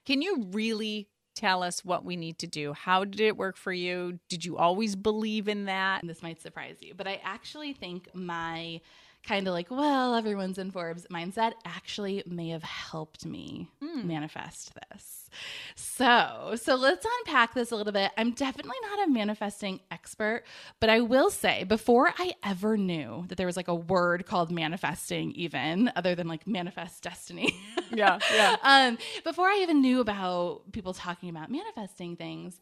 Can 0.06 0.22
you 0.22 0.48
really 0.52 1.08
tell 1.36 1.64
us 1.64 1.84
what 1.84 2.06
we 2.06 2.16
need 2.16 2.38
to 2.40 2.48
do? 2.48 2.74
How 2.74 3.04
did 3.04 3.20
it 3.20 3.38
work 3.38 3.58
for 3.58 3.74
you? 3.74 4.20
Did 4.30 4.46
you 4.46 4.58
always 4.58 4.96
believe 4.96 5.48
in 5.48 5.66
that? 5.66 6.02
And 6.02 6.10
this 6.10 6.22
might 6.22 6.42
surprise 6.42 6.78
you, 6.82 6.94
but 6.96 7.08
I 7.08 7.20
actually 7.24 7.74
think 7.74 8.14
my 8.14 8.82
kind 9.26 9.48
of 9.48 9.54
like, 9.54 9.72
well, 9.72 10.16
everyone's 10.16 10.58
in 10.58 10.70
Forbes 10.72 11.08
mindset 11.12 11.54
actually 11.66 12.24
may 12.26 12.50
have 12.50 12.64
helped 12.64 13.26
me 13.26 13.70
Hmm. 13.82 14.08
manifest 14.08 14.74
this. 14.92 15.30
So, 15.76 16.56
so 16.62 16.76
let's 16.76 17.06
unpack 17.20 17.54
this 17.54 17.72
a 17.72 17.76
little 17.76 17.94
bit. 17.94 18.12
I'm 18.18 18.32
definitely 18.32 18.76
not 18.84 19.08
a 19.08 19.12
manifesting 19.12 19.80
expert, 19.90 20.44
but 20.80 20.90
I 20.90 21.00
will 21.02 21.30
say 21.32 21.64
before 21.64 22.14
I 22.18 22.34
ever 22.44 22.78
knew 22.78 23.26
that 23.30 23.38
there 23.38 23.48
was 23.48 23.58
like 23.58 23.68
a 23.68 23.76
word 23.76 24.26
called 24.26 24.52
manifesting 24.52 25.32
even 25.32 25.92
other 25.96 26.14
than 26.16 26.28
like 26.28 26.46
manifest 26.48 27.04
destiny. 27.04 27.56
Yeah, 27.96 28.18
yeah. 28.34 28.56
um, 28.64 28.98
before 29.24 29.46
I 29.48 29.60
even 29.62 29.80
knew 29.82 30.00
about 30.00 30.72
people 30.72 30.94
talking 30.94 31.30
about 31.30 31.52
manifesting 31.52 32.16
things, 32.16 32.60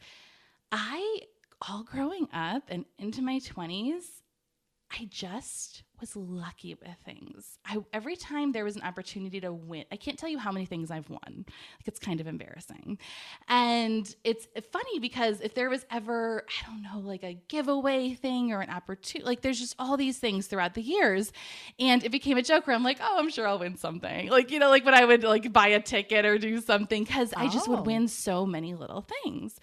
I 0.74 1.20
all 1.70 1.84
growing 1.84 2.28
up 2.34 2.64
and 2.68 2.84
into 2.98 3.22
my 3.22 3.40
20s, 3.40 4.04
I 5.00 5.06
just 5.06 5.84
was 6.02 6.16
lucky 6.16 6.74
with 6.74 6.98
things. 7.06 7.60
I 7.66 7.78
every 7.94 8.16
time 8.16 8.52
there 8.52 8.66
was 8.66 8.76
an 8.76 8.82
opportunity 8.82 9.40
to 9.40 9.54
win, 9.54 9.86
I 9.92 9.96
can't 9.96 10.18
tell 10.18 10.28
you 10.28 10.38
how 10.40 10.52
many 10.52 10.66
things 10.66 10.92
I've 10.92 11.10
won. 11.10 11.46
Like 11.46 11.88
it's 11.88 12.00
kind 12.00 12.20
of 12.20 12.28
embarrassing. 12.28 12.98
And 13.48 14.14
it's 14.24 14.48
funny 14.72 15.00
because 15.00 15.40
if 15.42 15.54
there 15.54 15.70
was 15.70 15.86
ever, 15.92 16.44
I 16.48 16.70
don't 16.70 16.82
know, 16.82 17.08
like 17.08 17.24
a 17.24 17.36
giveaway 17.48 18.14
thing 18.16 18.52
or 18.52 18.62
an 18.62 18.70
opportunity, 18.70 19.26
like 19.26 19.42
there's 19.42 19.60
just 19.60 19.76
all 19.80 19.96
these 19.96 20.18
things 20.18 20.48
throughout 20.48 20.74
the 20.74 20.82
years. 20.82 21.32
And 21.80 22.04
it 22.04 22.12
became 22.12 22.38
a 22.38 22.44
joke 22.44 22.68
where 22.68 22.76
I'm 22.76 22.84
like, 22.84 22.98
oh, 23.02 23.18
I'm 23.20 23.30
sure 23.30 23.48
I'll 23.48 23.60
win 23.60 23.78
something. 23.78 24.30
Like, 24.30 24.52
you 24.52 24.60
know, 24.60 24.70
like 24.70 24.84
when 24.84 24.94
I 24.96 25.06
would 25.06 25.24
like 25.24 25.54
buy 25.54 25.68
a 25.68 25.80
ticket 25.82 26.26
or 26.26 26.38
do 26.38 26.60
something 26.60 27.04
because 27.04 27.34
I 27.38 27.48
just 27.48 27.68
Oh. 27.70 27.76
would 27.76 27.86
win 27.86 28.08
so 28.08 28.46
many 28.46 28.74
little 28.74 29.06
things. 29.24 29.60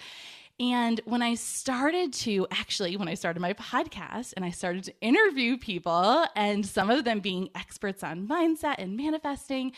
And 0.60 1.00
when 1.04 1.22
I 1.22 1.34
started 1.34 2.12
to 2.14 2.46
actually, 2.50 2.96
when 2.96 3.06
I 3.06 3.14
started 3.14 3.38
my 3.40 3.52
podcast 3.52 4.32
and 4.34 4.44
I 4.44 4.50
started 4.50 4.84
to 4.84 5.00
interview 5.00 5.56
people, 5.56 6.26
and 6.34 6.66
some 6.66 6.90
of 6.90 7.04
them 7.04 7.20
being 7.20 7.48
experts 7.54 8.02
on 8.02 8.26
mindset 8.26 8.74
and 8.78 8.96
manifesting, 8.96 9.70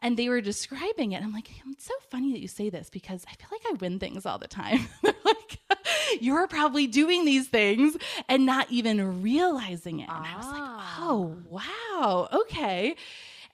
and 0.00 0.16
they 0.16 0.30
were 0.30 0.40
describing 0.40 1.12
it, 1.12 1.22
I'm 1.22 1.32
like, 1.34 1.50
it's 1.68 1.84
so 1.84 1.94
funny 2.10 2.32
that 2.32 2.40
you 2.40 2.48
say 2.48 2.70
this 2.70 2.88
because 2.88 3.24
I 3.30 3.34
feel 3.34 3.48
like 3.52 3.62
I 3.68 3.74
win 3.74 3.98
things 3.98 4.24
all 4.24 4.38
the 4.38 4.48
time. 4.48 4.88
They're 5.02 5.12
like, 5.24 5.58
you're 6.20 6.48
probably 6.48 6.86
doing 6.86 7.24
these 7.26 7.48
things 7.48 7.96
and 8.28 8.46
not 8.46 8.70
even 8.70 9.22
realizing 9.22 10.00
it. 10.00 10.08
And 10.08 10.26
I 10.26 10.36
was 10.36 10.46
like, 10.46 10.62
Ah. 10.62 10.96
oh, 11.00 11.36
wow, 11.48 12.28
okay. 12.32 12.96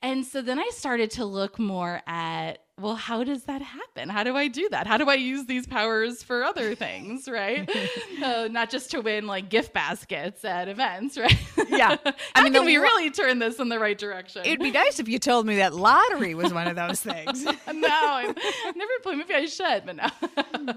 And 0.00 0.25
so 0.25 0.42
then 0.42 0.61
I 0.61 0.70
started 0.73 1.11
to 1.12 1.25
look 1.25 1.58
more 1.58 2.02
at, 2.06 2.61
well, 2.78 2.94
how 2.94 3.25
does 3.25 3.44
that 3.44 3.61
happen? 3.61 4.08
How 4.08 4.23
do 4.23 4.37
I 4.37 4.49
do 4.49 4.68
that? 4.70 4.87
How 4.87 4.97
do 4.97 5.08
I 5.08 5.14
use 5.14 5.47
these 5.47 5.66
powers 5.66 6.23
for 6.23 6.44
other 6.44 6.75
things, 6.75 7.28
right? 7.28 7.68
uh, 8.23 8.49
not 8.50 8.70
just 8.70 8.90
to 8.92 9.00
win 9.00 9.26
like 9.26 9.49
gift 9.49 9.73
baskets 9.73 10.44
at 10.44 10.68
events, 10.68 11.18
right? 11.18 11.37
Yeah. 11.68 11.97
I 12.35 12.44
mean, 12.44 12.52
can 12.52 12.64
we 12.64 12.78
lo- 12.78 12.85
really 12.85 13.11
turn 13.11 13.40
this 13.40 13.58
in 13.58 13.68
the 13.68 13.78
right 13.78 13.99
direction? 13.99 14.42
It'd 14.44 14.61
be 14.61 14.70
nice 14.70 15.00
if 15.00 15.08
you 15.08 15.18
told 15.18 15.47
me 15.47 15.56
that 15.56 15.75
lottery 15.75 16.35
was 16.35 16.52
one 16.52 16.68
of 16.68 16.76
those 16.76 17.00
things. 17.00 17.44
no, 17.44 17.54
I 17.66 18.73
never 18.76 18.92
played. 19.02 19.18
Maybe 19.18 19.35
I 19.35 19.47
should, 19.47 19.85
but 19.85 19.97
no, 19.97 20.75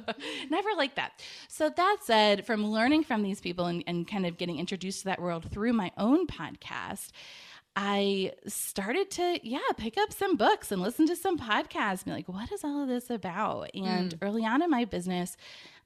never 0.50 0.70
like 0.75 0.96
that. 0.96 1.22
So 1.48 1.70
that 1.70 1.98
said, 2.01 2.46
from 2.46 2.65
learning 2.65 3.03
from 3.03 3.22
these 3.22 3.39
people 3.41 3.67
and, 3.67 3.84
and 3.86 4.08
kind 4.08 4.25
of 4.25 4.38
getting 4.38 4.58
introduced 4.58 5.00
to 5.00 5.05
that 5.05 5.22
world 5.22 5.50
through 5.51 5.74
my 5.74 5.91
own 5.98 6.25
podcast, 6.25 7.12
I 7.75 8.34
started 8.48 9.10
to, 9.12 9.40
yeah, 9.44 9.60
pick 9.78 9.98
up 9.98 10.12
some 10.12 10.36
books 10.36 10.72
and 10.72 10.82
listen 10.82 11.08
to 11.08 11.16
some 11.16 11.38
podcasts 11.38 12.04
and 12.04 12.06
be 12.06 12.12
like, 12.12 12.28
what 12.30 12.51
is 12.51 12.63
all 12.63 12.82
of 12.82 12.90
this 12.90 13.10
about? 13.10 13.70
And 13.74 14.13
mm. 14.13 14.18
early 14.22 14.46
on 14.46 14.62
in 14.62 14.70
my 14.70 14.86
business, 14.86 15.38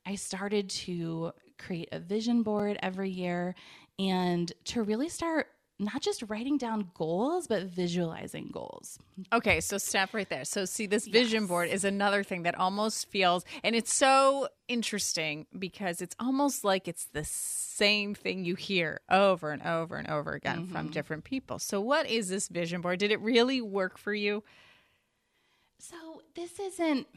I 0.06 0.16
started 0.16 0.70
to 0.70 1.32
create 1.58 1.90
a 1.92 2.00
vision 2.00 2.44
board 2.44 2.78
every 2.82 3.10
year 3.12 3.56
and 4.00 4.52
to 4.66 4.84
really 4.84 5.10
start 5.10 5.48
not 5.78 6.02
just 6.02 6.24
writing 6.28 6.58
down 6.58 6.90
goals, 6.94 7.48
but 7.48 7.64
visualizing 7.64 8.50
goals. 8.52 8.98
Okay, 9.34 9.60
so 9.60 9.78
stop 9.78 10.14
right 10.14 10.30
there. 10.30 10.46
So, 10.46 10.66
see, 10.66 10.88
this 10.88 11.08
vision 11.08 11.48
board 11.48 11.70
is 11.70 11.84
another 11.84 12.24
thing 12.24 12.44
that 12.44 12.56
almost 12.56 13.10
feels, 13.10 13.44
and 13.64 13.76
it's 13.76 13.94
so 13.94 14.48
interesting 14.68 15.46
because 15.58 16.02
it's 16.02 16.16
almost 16.20 16.64
like 16.64 16.88
it's 16.88 17.06
the 17.14 17.24
same 17.26 18.16
thing 18.16 18.46
you 18.46 18.56
hear 18.56 19.02
over 19.10 19.52
and 19.52 19.62
over 19.64 19.98
and 19.98 20.10
over 20.10 20.34
again 20.34 20.68
from 20.68 20.86
mm-hmm. 20.86 20.92
different 20.92 21.24
people. 21.24 21.60
So, 21.60 21.82
what 21.82 22.10
is 22.10 22.30
this 22.30 22.48
vision 22.48 22.82
board? 22.82 23.00
Did 23.00 23.12
it 23.12 23.20
really 23.20 23.62
work 23.62 23.98
for 23.98 24.14
you? 24.14 24.44
So 25.80 26.22
this 26.36 26.60
isn't 26.60 27.08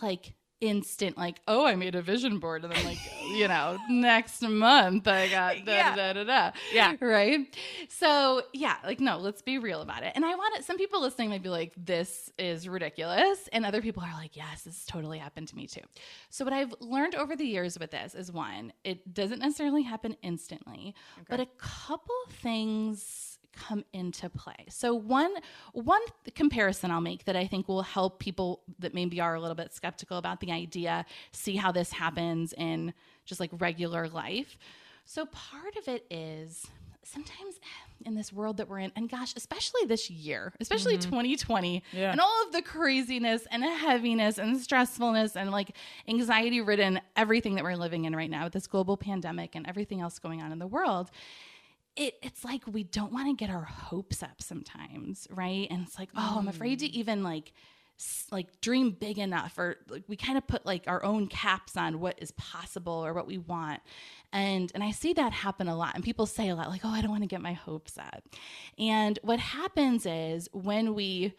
like 0.00 0.34
instant, 0.62 1.18
like, 1.18 1.40
oh, 1.48 1.66
I 1.66 1.74
made 1.74 1.94
a 1.94 2.00
vision 2.02 2.38
board. 2.38 2.64
And 2.64 2.72
then, 2.72 2.84
like, 2.84 2.98
you 3.34 3.48
know, 3.48 3.76
next 3.90 4.40
month 4.42 5.06
I 5.08 5.28
got 5.28 5.56
da 5.66 5.72
Yeah. 5.72 5.96
da 5.96 6.12
da 6.14 6.24
da. 6.24 6.50
Yeah. 6.72 6.94
Right. 7.00 7.54
So, 7.88 8.42
yeah, 8.52 8.76
like, 8.84 9.00
no, 9.00 9.18
let's 9.18 9.42
be 9.42 9.58
real 9.58 9.82
about 9.82 10.04
it. 10.04 10.12
And 10.14 10.24
I 10.24 10.34
want 10.36 10.56
it, 10.56 10.64
some 10.64 10.78
people 10.78 11.00
listening 11.02 11.30
might 11.30 11.42
be 11.42 11.48
like, 11.48 11.72
this 11.76 12.30
is 12.38 12.68
ridiculous. 12.68 13.48
And 13.52 13.66
other 13.66 13.82
people 13.82 14.02
are 14.02 14.14
like, 14.14 14.36
yes, 14.36 14.62
this 14.62 14.84
totally 14.86 15.18
happened 15.18 15.48
to 15.48 15.56
me 15.56 15.66
too. 15.66 15.82
So, 16.30 16.44
what 16.44 16.54
I've 16.54 16.72
learned 16.80 17.16
over 17.16 17.34
the 17.36 17.44
years 17.46 17.78
with 17.78 17.90
this 17.90 18.14
is 18.14 18.30
one, 18.32 18.72
it 18.84 19.12
doesn't 19.12 19.40
necessarily 19.40 19.82
happen 19.82 20.16
instantly, 20.22 20.94
but 21.28 21.40
a 21.40 21.46
couple 21.58 22.14
things 22.30 23.31
come 23.52 23.84
into 23.92 24.28
play. 24.28 24.66
So 24.68 24.94
one 24.94 25.32
one 25.72 26.02
comparison 26.34 26.90
I'll 26.90 27.00
make 27.00 27.24
that 27.24 27.36
I 27.36 27.46
think 27.46 27.68
will 27.68 27.82
help 27.82 28.18
people 28.18 28.60
that 28.78 28.94
maybe 28.94 29.20
are 29.20 29.34
a 29.34 29.40
little 29.40 29.54
bit 29.54 29.72
skeptical 29.72 30.18
about 30.18 30.40
the 30.40 30.52
idea 30.52 31.04
see 31.32 31.56
how 31.56 31.72
this 31.72 31.92
happens 31.92 32.52
in 32.56 32.92
just 33.24 33.40
like 33.40 33.50
regular 33.58 34.08
life. 34.08 34.56
So 35.04 35.26
part 35.26 35.76
of 35.76 35.88
it 35.88 36.06
is 36.10 36.66
sometimes 37.04 37.56
eh, 37.62 38.06
in 38.06 38.14
this 38.14 38.32
world 38.32 38.56
that 38.56 38.68
we're 38.68 38.78
in 38.78 38.92
and 38.96 39.08
gosh 39.08 39.34
especially 39.36 39.84
this 39.86 40.08
year 40.08 40.52
especially 40.60 40.96
mm-hmm. 40.96 41.10
2020 41.10 41.82
Yeah. 41.92 42.12
and 42.12 42.20
all 42.20 42.46
of 42.46 42.52
the 42.52 42.62
craziness 42.62 43.46
and 43.50 43.64
heaviness 43.64 44.38
and 44.38 44.56
stressfulness 44.56 45.36
and 45.36 45.50
like 45.50 45.76
anxiety 46.08 46.60
ridden 46.60 47.00
everything 47.16 47.56
that 47.56 47.64
we're 47.64 47.76
living 47.76 48.04
in 48.04 48.14
right 48.14 48.30
now 48.30 48.44
with 48.44 48.52
this 48.52 48.66
global 48.66 48.96
pandemic 48.96 49.54
and 49.54 49.66
everything 49.66 50.00
else 50.00 50.18
going 50.18 50.42
on 50.42 50.52
in 50.52 50.58
the 50.58 50.66
world 50.66 51.10
it, 51.96 52.14
it's 52.22 52.44
like 52.44 52.62
we 52.66 52.84
don't 52.84 53.12
want 53.12 53.28
to 53.28 53.34
get 53.34 53.52
our 53.52 53.64
hopes 53.64 54.22
up 54.22 54.40
sometimes, 54.40 55.26
right? 55.30 55.68
And 55.70 55.86
it's 55.86 55.98
like, 55.98 56.08
oh, 56.16 56.36
I'm 56.38 56.48
afraid 56.48 56.78
to 56.80 56.86
even 56.86 57.22
like 57.22 57.52
like 58.32 58.60
dream 58.60 58.90
big 58.90 59.18
enough 59.18 59.56
or 59.58 59.76
like 59.88 60.02
we 60.08 60.16
kind 60.16 60.36
of 60.36 60.44
put 60.46 60.66
like 60.66 60.84
our 60.88 61.04
own 61.04 61.28
caps 61.28 61.76
on 61.76 62.00
what 62.00 62.18
is 62.20 62.32
possible 62.32 63.04
or 63.04 63.12
what 63.12 63.26
we 63.26 63.38
want. 63.38 63.80
And 64.32 64.72
and 64.74 64.82
I 64.82 64.90
see 64.90 65.12
that 65.12 65.32
happen 65.32 65.68
a 65.68 65.76
lot 65.76 65.94
and 65.94 66.02
people 66.02 66.26
say 66.26 66.48
a 66.48 66.54
lot 66.54 66.68
like, 66.68 66.80
"Oh, 66.84 66.88
I 66.88 67.00
don't 67.02 67.10
want 67.10 67.22
to 67.22 67.28
get 67.28 67.40
my 67.42 67.52
hopes 67.52 67.98
up." 67.98 68.24
And 68.78 69.18
what 69.22 69.38
happens 69.38 70.06
is 70.06 70.48
when 70.52 70.94
we 70.94 71.34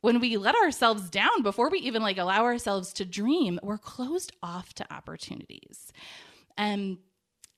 when 0.00 0.20
we 0.20 0.36
let 0.36 0.56
ourselves 0.56 1.08
down 1.08 1.42
before 1.42 1.70
we 1.70 1.78
even 1.78 2.02
like 2.02 2.18
allow 2.18 2.44
ourselves 2.44 2.92
to 2.94 3.04
dream, 3.04 3.58
we're 3.62 3.78
closed 3.78 4.32
off 4.42 4.74
to 4.74 4.92
opportunities. 4.92 5.92
Um 6.58 6.98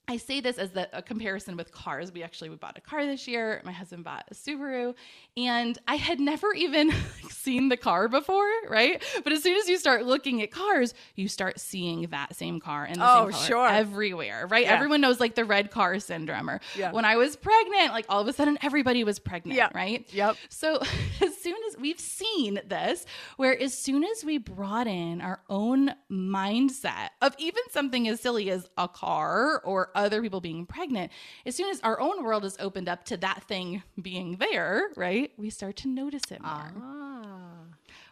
I 0.09 0.19
say 0.19 0.41
this 0.41 0.57
as 0.59 0.71
the, 0.71 0.89
a 0.97 1.03
comparison 1.03 1.57
with 1.57 1.73
cars. 1.73 2.13
We 2.13 2.23
actually 2.23 2.49
we 2.51 2.57
bought 2.57 2.79
a 2.79 2.81
car 2.81 3.05
this 3.05 3.27
year. 3.27 3.61
My 3.65 3.73
husband 3.73 4.05
bought 4.05 4.25
a 4.31 4.35
Subaru, 4.35 4.95
and 5.37 5.77
I 5.89 5.97
had 5.97 6.21
never 6.21 6.53
even 6.55 6.93
seen 7.29 7.71
the 7.71 7.77
car 7.77 8.07
before, 8.07 8.49
right? 8.69 9.03
But 9.25 9.33
as 9.33 9.43
soon 9.43 9.57
as 9.57 9.69
you 9.69 9.77
start 9.79 10.05
looking 10.07 10.43
at 10.43 10.53
cars, 10.53 10.95
you 11.17 11.27
start 11.27 11.59
seeing 11.59 12.03
that 12.13 12.37
same 12.37 12.61
car 12.61 12.85
and 12.85 13.01
the 13.01 13.05
Oh, 13.05 13.25
same 13.25 13.33
color 13.33 13.45
sure. 13.47 13.69
everywhere, 13.69 14.47
right? 14.49 14.65
Yeah. 14.67 14.75
Everyone 14.75 15.01
knows 15.01 15.19
like 15.19 15.35
the 15.35 15.45
red 15.45 15.73
car 15.73 15.99
syndrome. 15.99 16.49
Or 16.51 16.61
Yeah. 16.77 16.93
when 16.93 17.05
I 17.05 17.17
was 17.17 17.35
pregnant, 17.35 17.93
like 17.93 18.07
all 18.09 18.21
of 18.21 18.29
a 18.29 18.33
sudden 18.33 18.59
everybody 18.63 19.03
was 19.03 19.19
pregnant, 19.19 19.57
Yeah. 19.57 19.71
right? 19.75 20.07
Yep. 20.15 20.37
So 20.51 20.79
as 21.21 21.37
soon 21.39 21.57
as 21.69 21.79
we've 21.81 21.99
seen 22.01 22.61
this, 22.65 23.07
where 23.39 23.61
as 23.61 23.77
soon 23.77 24.05
as 24.05 24.25
we 24.25 24.39
brought 24.39 24.87
in 24.87 25.21
our 25.21 25.41
own 25.49 25.93
mindset 26.11 27.09
of 27.23 27.35
even 27.39 27.63
something 27.71 28.07
as 28.07 28.21
silly 28.21 28.51
as 28.51 28.69
a 28.79 28.87
car 28.89 29.61
or 29.65 29.91
other 29.97 30.23
people 30.23 30.41
being 30.41 30.67
pregnant, 30.67 31.11
as 31.45 31.57
soon 31.57 31.71
as 31.71 31.81
our 31.81 31.99
own 32.01 32.23
world 32.23 32.45
is 32.45 32.57
opened 32.61 32.89
up 32.89 33.05
to 33.07 33.17
that 33.17 33.43
thing 33.45 33.83
being 34.01 34.37
there, 34.37 34.91
right? 34.97 35.33
We 35.37 35.51
start 35.51 35.77
to 35.77 35.89
notice 35.89 36.23
it 36.31 36.43
more. 36.43 36.73
Ah. 36.81 37.57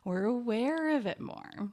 we're 0.04 0.24
aware 0.24 0.96
of 0.96 1.06
it 1.06 1.20
more. 1.20 1.70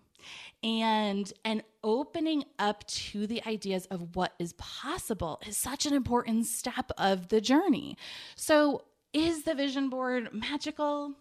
And 0.64 1.32
and 1.44 1.64
opening 1.84 2.44
up 2.60 2.86
to 2.86 3.26
the 3.26 3.42
ideas 3.48 3.88
of 3.88 4.16
what 4.16 4.34
is 4.38 4.54
possible 4.54 5.42
is 5.48 5.58
such 5.58 5.88
an 5.88 5.94
important 5.94 6.46
step 6.46 6.92
of 6.98 7.30
the 7.30 7.42
journey. 7.42 7.98
So 8.36 8.84
is 9.14 9.44
the 9.44 9.56
vision 9.56 9.90
board 9.90 10.30
magical? 10.32 11.14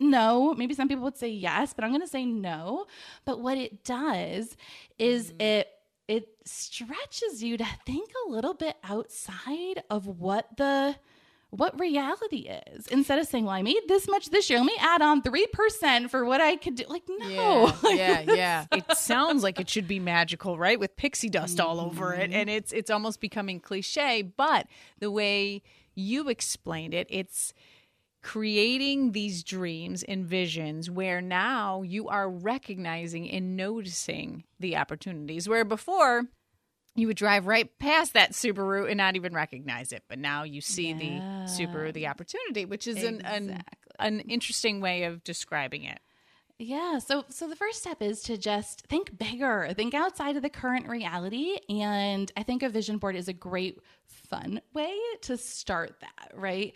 No. 0.00 0.54
Maybe 0.54 0.74
some 0.74 0.88
people 0.88 1.04
would 1.04 1.18
say 1.18 1.28
yes 1.28 1.74
but 1.74 1.84
i'm 1.84 1.90
going 1.90 2.00
to 2.00 2.08
say 2.08 2.24
no. 2.24 2.86
But 3.26 3.40
what 3.40 3.58
it 3.58 3.84
does 3.84 4.56
is 4.98 5.34
it 5.38 5.68
it 6.08 6.28
stretches 6.44 7.42
you 7.42 7.56
to 7.56 7.66
think 7.86 8.10
a 8.26 8.30
little 8.30 8.54
bit 8.54 8.76
outside 8.84 9.82
of 9.90 10.06
what 10.06 10.56
the 10.56 10.96
what 11.50 11.78
reality 11.78 12.48
is 12.72 12.86
instead 12.88 13.16
of 13.18 13.26
saying 13.28 13.44
well 13.44 13.54
i 13.54 13.62
made 13.62 13.80
this 13.86 14.08
much 14.08 14.28
this 14.30 14.50
year 14.50 14.58
let 14.58 14.66
me 14.66 14.76
add 14.80 15.00
on 15.00 15.22
3% 15.22 16.10
for 16.10 16.24
what 16.24 16.40
i 16.40 16.56
could 16.56 16.74
do 16.74 16.84
like 16.88 17.04
no 17.08 17.72
Yeah, 17.84 17.84
yeah, 17.94 18.34
yeah. 18.34 18.66
It 18.72 18.96
sounds 18.96 19.42
like 19.42 19.60
it 19.60 19.68
should 19.68 19.86
be 19.86 20.00
magical, 20.00 20.58
right? 20.58 20.78
With 20.78 20.96
pixie 20.96 21.28
dust 21.28 21.60
all 21.60 21.80
over 21.80 22.12
it, 22.12 22.30
mm-hmm. 22.30 22.40
and 22.40 22.50
it's 22.50 22.72
it's 22.72 22.90
almost 22.90 23.20
becoming 23.20 23.60
cliche. 23.60 24.22
But 24.22 24.66
the 24.98 25.10
way 25.10 25.62
you 25.94 26.28
explained 26.28 26.94
it, 26.94 27.06
it's 27.10 27.54
creating 28.24 29.12
these 29.12 29.44
dreams 29.44 30.02
and 30.02 30.24
visions 30.24 30.90
where 30.90 31.20
now 31.20 31.82
you 31.82 32.08
are 32.08 32.28
recognizing 32.28 33.30
and 33.30 33.54
noticing 33.54 34.44
the 34.58 34.76
opportunities. 34.76 35.46
Where 35.46 35.64
before 35.64 36.24
you 36.96 37.06
would 37.06 37.18
drive 37.18 37.46
right 37.46 37.78
past 37.78 38.14
that 38.14 38.32
Subaru 38.32 38.88
and 38.88 38.96
not 38.96 39.14
even 39.14 39.34
recognize 39.34 39.92
it, 39.92 40.04
but 40.08 40.18
now 40.18 40.42
you 40.42 40.62
see 40.62 40.94
the 40.94 41.20
Subaru, 41.46 41.92
the 41.92 42.06
opportunity, 42.06 42.64
which 42.64 42.86
is 42.86 43.02
an, 43.02 43.20
an 43.26 43.62
an 43.98 44.20
interesting 44.20 44.80
way 44.80 45.04
of 45.04 45.22
describing 45.22 45.84
it. 45.84 46.00
Yeah. 46.58 47.00
So 47.00 47.26
so 47.28 47.46
the 47.46 47.56
first 47.56 47.80
step 47.80 48.00
is 48.00 48.22
to 48.22 48.38
just 48.38 48.86
think 48.86 49.18
bigger, 49.18 49.70
think 49.76 49.92
outside 49.92 50.36
of 50.36 50.42
the 50.42 50.48
current 50.48 50.88
reality. 50.88 51.58
And 51.68 52.32
I 52.38 52.42
think 52.42 52.62
a 52.62 52.70
vision 52.70 52.96
board 52.96 53.16
is 53.16 53.28
a 53.28 53.34
great 53.34 53.80
fun 54.06 54.62
way 54.72 54.96
to 55.22 55.36
start 55.36 56.00
that, 56.00 56.32
right? 56.32 56.72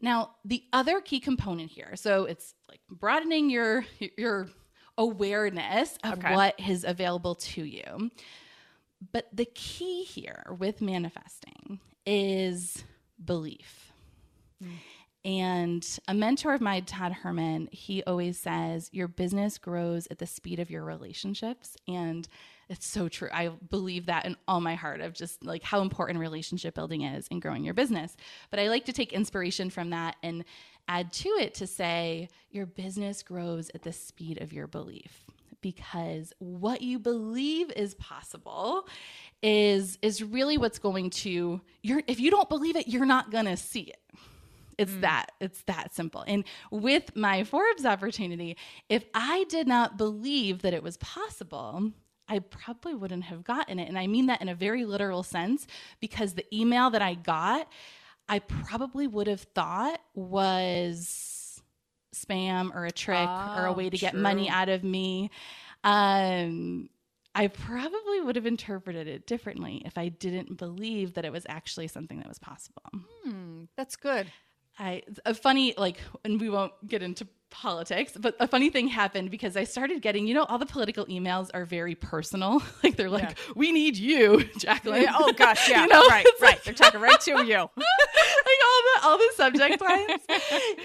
Now, 0.00 0.36
the 0.44 0.62
other 0.72 1.00
key 1.00 1.20
component 1.20 1.70
here, 1.70 1.96
so 1.96 2.24
it's 2.24 2.54
like 2.68 2.80
broadening 2.90 3.50
your 3.50 3.84
your 4.16 4.48
awareness 4.96 5.96
of 6.04 6.18
Okay. 6.18 6.34
what 6.34 6.58
is 6.58 6.84
available 6.84 7.34
to 7.36 7.62
you. 7.64 8.10
But 9.12 9.28
the 9.32 9.44
key 9.44 10.02
here 10.04 10.44
with 10.58 10.80
manifesting 10.80 11.78
is 12.04 12.82
belief. 13.24 13.92
Hmm. 14.62 14.70
And 15.24 15.98
a 16.08 16.14
mentor 16.14 16.54
of 16.54 16.60
mine, 16.60 16.84
Todd 16.84 17.12
Herman, 17.12 17.68
he 17.70 18.02
always 18.04 18.38
says, 18.38 18.88
Your 18.92 19.08
business 19.08 19.58
grows 19.58 20.08
at 20.10 20.18
the 20.18 20.26
speed 20.26 20.58
of 20.58 20.70
your 20.70 20.84
relationships. 20.84 21.76
And 21.86 22.26
it's 22.68 22.86
so 22.86 23.08
true. 23.08 23.28
I 23.32 23.48
believe 23.48 24.06
that 24.06 24.26
in 24.26 24.36
all 24.46 24.60
my 24.60 24.74
heart 24.74 25.00
of 25.00 25.14
just 25.14 25.44
like 25.44 25.62
how 25.62 25.80
important 25.80 26.18
relationship 26.18 26.74
building 26.74 27.02
is 27.02 27.26
in 27.28 27.40
growing 27.40 27.64
your 27.64 27.74
business. 27.74 28.16
But 28.50 28.60
I 28.60 28.68
like 28.68 28.84
to 28.86 28.92
take 28.92 29.12
inspiration 29.12 29.70
from 29.70 29.90
that 29.90 30.16
and 30.22 30.44
add 30.86 31.12
to 31.14 31.28
it 31.30 31.54
to 31.54 31.66
say, 31.66 32.28
Your 32.50 32.66
business 32.66 33.22
grows 33.22 33.70
at 33.74 33.82
the 33.82 33.92
speed 33.92 34.42
of 34.42 34.52
your 34.52 34.66
belief 34.66 35.24
because 35.60 36.32
what 36.38 36.82
you 36.82 36.98
believe 36.98 37.70
is 37.72 37.94
possible 37.94 38.86
is 39.42 39.98
is 40.02 40.22
really 40.22 40.56
what's 40.56 40.78
going 40.78 41.10
to 41.10 41.60
you're 41.82 42.02
if 42.06 42.20
you 42.20 42.30
don't 42.30 42.48
believe 42.48 42.76
it 42.76 42.86
you're 42.86 43.06
not 43.06 43.30
going 43.30 43.44
to 43.44 43.56
see 43.56 43.82
it 43.82 44.00
it's 44.78 44.92
mm. 44.92 45.00
that 45.00 45.26
it's 45.40 45.62
that 45.62 45.92
simple 45.94 46.24
and 46.28 46.44
with 46.70 47.14
my 47.16 47.42
forbes 47.42 47.84
opportunity 47.84 48.56
if 48.88 49.04
i 49.14 49.44
did 49.48 49.66
not 49.66 49.98
believe 49.98 50.62
that 50.62 50.74
it 50.74 50.82
was 50.82 50.96
possible 50.98 51.92
i 52.28 52.38
probably 52.38 52.94
wouldn't 52.94 53.24
have 53.24 53.44
gotten 53.44 53.78
it 53.78 53.88
and 53.88 53.98
i 53.98 54.06
mean 54.06 54.26
that 54.26 54.40
in 54.40 54.48
a 54.48 54.54
very 54.54 54.84
literal 54.84 55.22
sense 55.22 55.66
because 56.00 56.34
the 56.34 56.44
email 56.54 56.90
that 56.90 57.02
i 57.02 57.14
got 57.14 57.68
i 58.28 58.38
probably 58.38 59.06
would 59.06 59.26
have 59.26 59.40
thought 59.40 60.00
was 60.14 61.62
spam 62.14 62.74
or 62.74 62.84
a 62.84 62.90
trick 62.90 63.28
or 63.54 63.66
a 63.66 63.72
Oh, 63.72 63.72
way 63.72 63.90
to 63.90 63.98
get 63.98 64.14
money 64.14 64.48
out 64.48 64.68
of 64.68 64.82
me 64.84 65.30
um 65.84 66.88
I 67.34 67.46
probably 67.46 68.20
would 68.20 68.34
have 68.34 68.46
interpreted 68.46 69.06
it 69.06 69.26
differently 69.28 69.80
if 69.84 69.96
I 69.96 70.08
didn't 70.08 70.56
believe 70.56 71.14
that 71.14 71.24
it 71.24 71.30
was 71.30 71.46
actually 71.48 71.86
something 71.86 72.18
that 72.18 72.26
was 72.26 72.40
possible. 72.40 72.82
Hmm, 73.22 73.64
that's 73.76 73.94
good. 73.94 74.32
I 74.78 75.02
a 75.26 75.34
funny 75.34 75.74
like 75.76 75.98
and 76.24 76.40
we 76.40 76.48
won't 76.48 76.72
get 76.86 77.02
into 77.02 77.26
politics, 77.50 78.12
but 78.20 78.36
a 78.40 78.46
funny 78.46 78.68
thing 78.68 78.88
happened 78.88 79.30
because 79.30 79.56
I 79.56 79.64
started 79.64 80.02
getting, 80.02 80.26
you 80.26 80.34
know, 80.34 80.44
all 80.44 80.58
the 80.58 80.66
political 80.66 81.06
emails 81.06 81.48
are 81.54 81.64
very 81.64 81.94
personal. 81.94 82.62
like 82.84 82.96
they're 82.96 83.08
like, 83.10 83.30
Yeah. 83.30 83.52
"We 83.56 83.72
need 83.72 83.96
you, 83.96 84.38
Jaclyn." 84.58 85.02
Yeah, 85.02 85.14
oh 85.18 85.32
gosh, 85.32 85.68
yeah, 85.70 85.82
You 85.82 85.88
know, 85.88 86.06
right, 86.08 86.24
it's 86.26 86.40
right. 86.42 86.52
like- 86.56 86.64
They're 86.64 86.74
talking 86.74 87.00
right 87.00 87.18
to 87.22 87.30
you. 87.30 87.36
like 87.56 88.60
all 88.66 88.82
the 88.84 89.06
all 89.08 89.18
the 89.18 89.30
subject 89.36 89.80
lines 89.80 90.20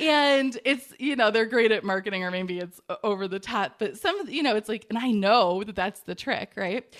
and 0.02 0.58
it's 0.66 0.94
you 1.00 1.16
know 1.16 1.32
they're 1.32 1.46
great 1.46 1.72
at 1.72 1.84
marketing 1.84 2.24
or 2.24 2.32
maybe 2.32 2.60
it's 2.60 2.80
over 3.04 3.28
the 3.28 3.40
top 3.40 3.76
but 3.80 3.98
some 3.98 4.20
of 4.20 4.28
the- 4.28 4.34
you 4.34 4.44
know 4.44 4.56
it's 4.56 4.70
like 4.70 4.86
and 4.90 4.98
i 4.98 5.12
know 5.12 5.64
that 5.64 5.76
that's 5.76 6.02
the 6.02 6.16
trick 6.16 6.52
right 6.56 6.96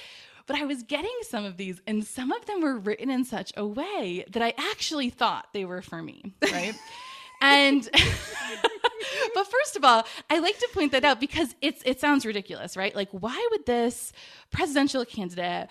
but 0.48 0.56
i 0.58 0.66
was 0.66 0.84
getting 0.84 1.16
some 1.24 1.46
of 1.46 1.58
these 1.58 1.82
and 1.88 2.06
some 2.06 2.32
of 2.32 2.46
them 2.46 2.62
were 2.62 2.78
written 2.78 3.10
in 3.10 3.24
such 3.26 3.52
a 3.58 3.66
way 3.66 4.26
that 4.32 4.42
i 4.42 4.54
actually 4.72 5.10
thought 5.10 5.48
they 5.54 5.66
were 5.66 5.82
for 5.82 6.02
me 6.02 6.34
right 6.52 6.74
and 7.42 7.90
but 9.36 9.48
first 9.52 9.76
of 9.76 9.84
all 9.84 10.06
i 10.30 10.40
like 10.40 10.58
to 10.58 10.68
point 10.74 10.92
that 10.92 11.04
out 11.04 11.20
because 11.20 11.56
it's 11.62 11.82
it 11.86 12.00
sounds 12.00 12.26
ridiculous 12.26 12.78
right 12.78 12.96
like 12.96 13.10
why 13.12 13.48
would 13.52 13.66
this 13.66 14.12
presidential 14.52 15.04
candidate 15.06 15.68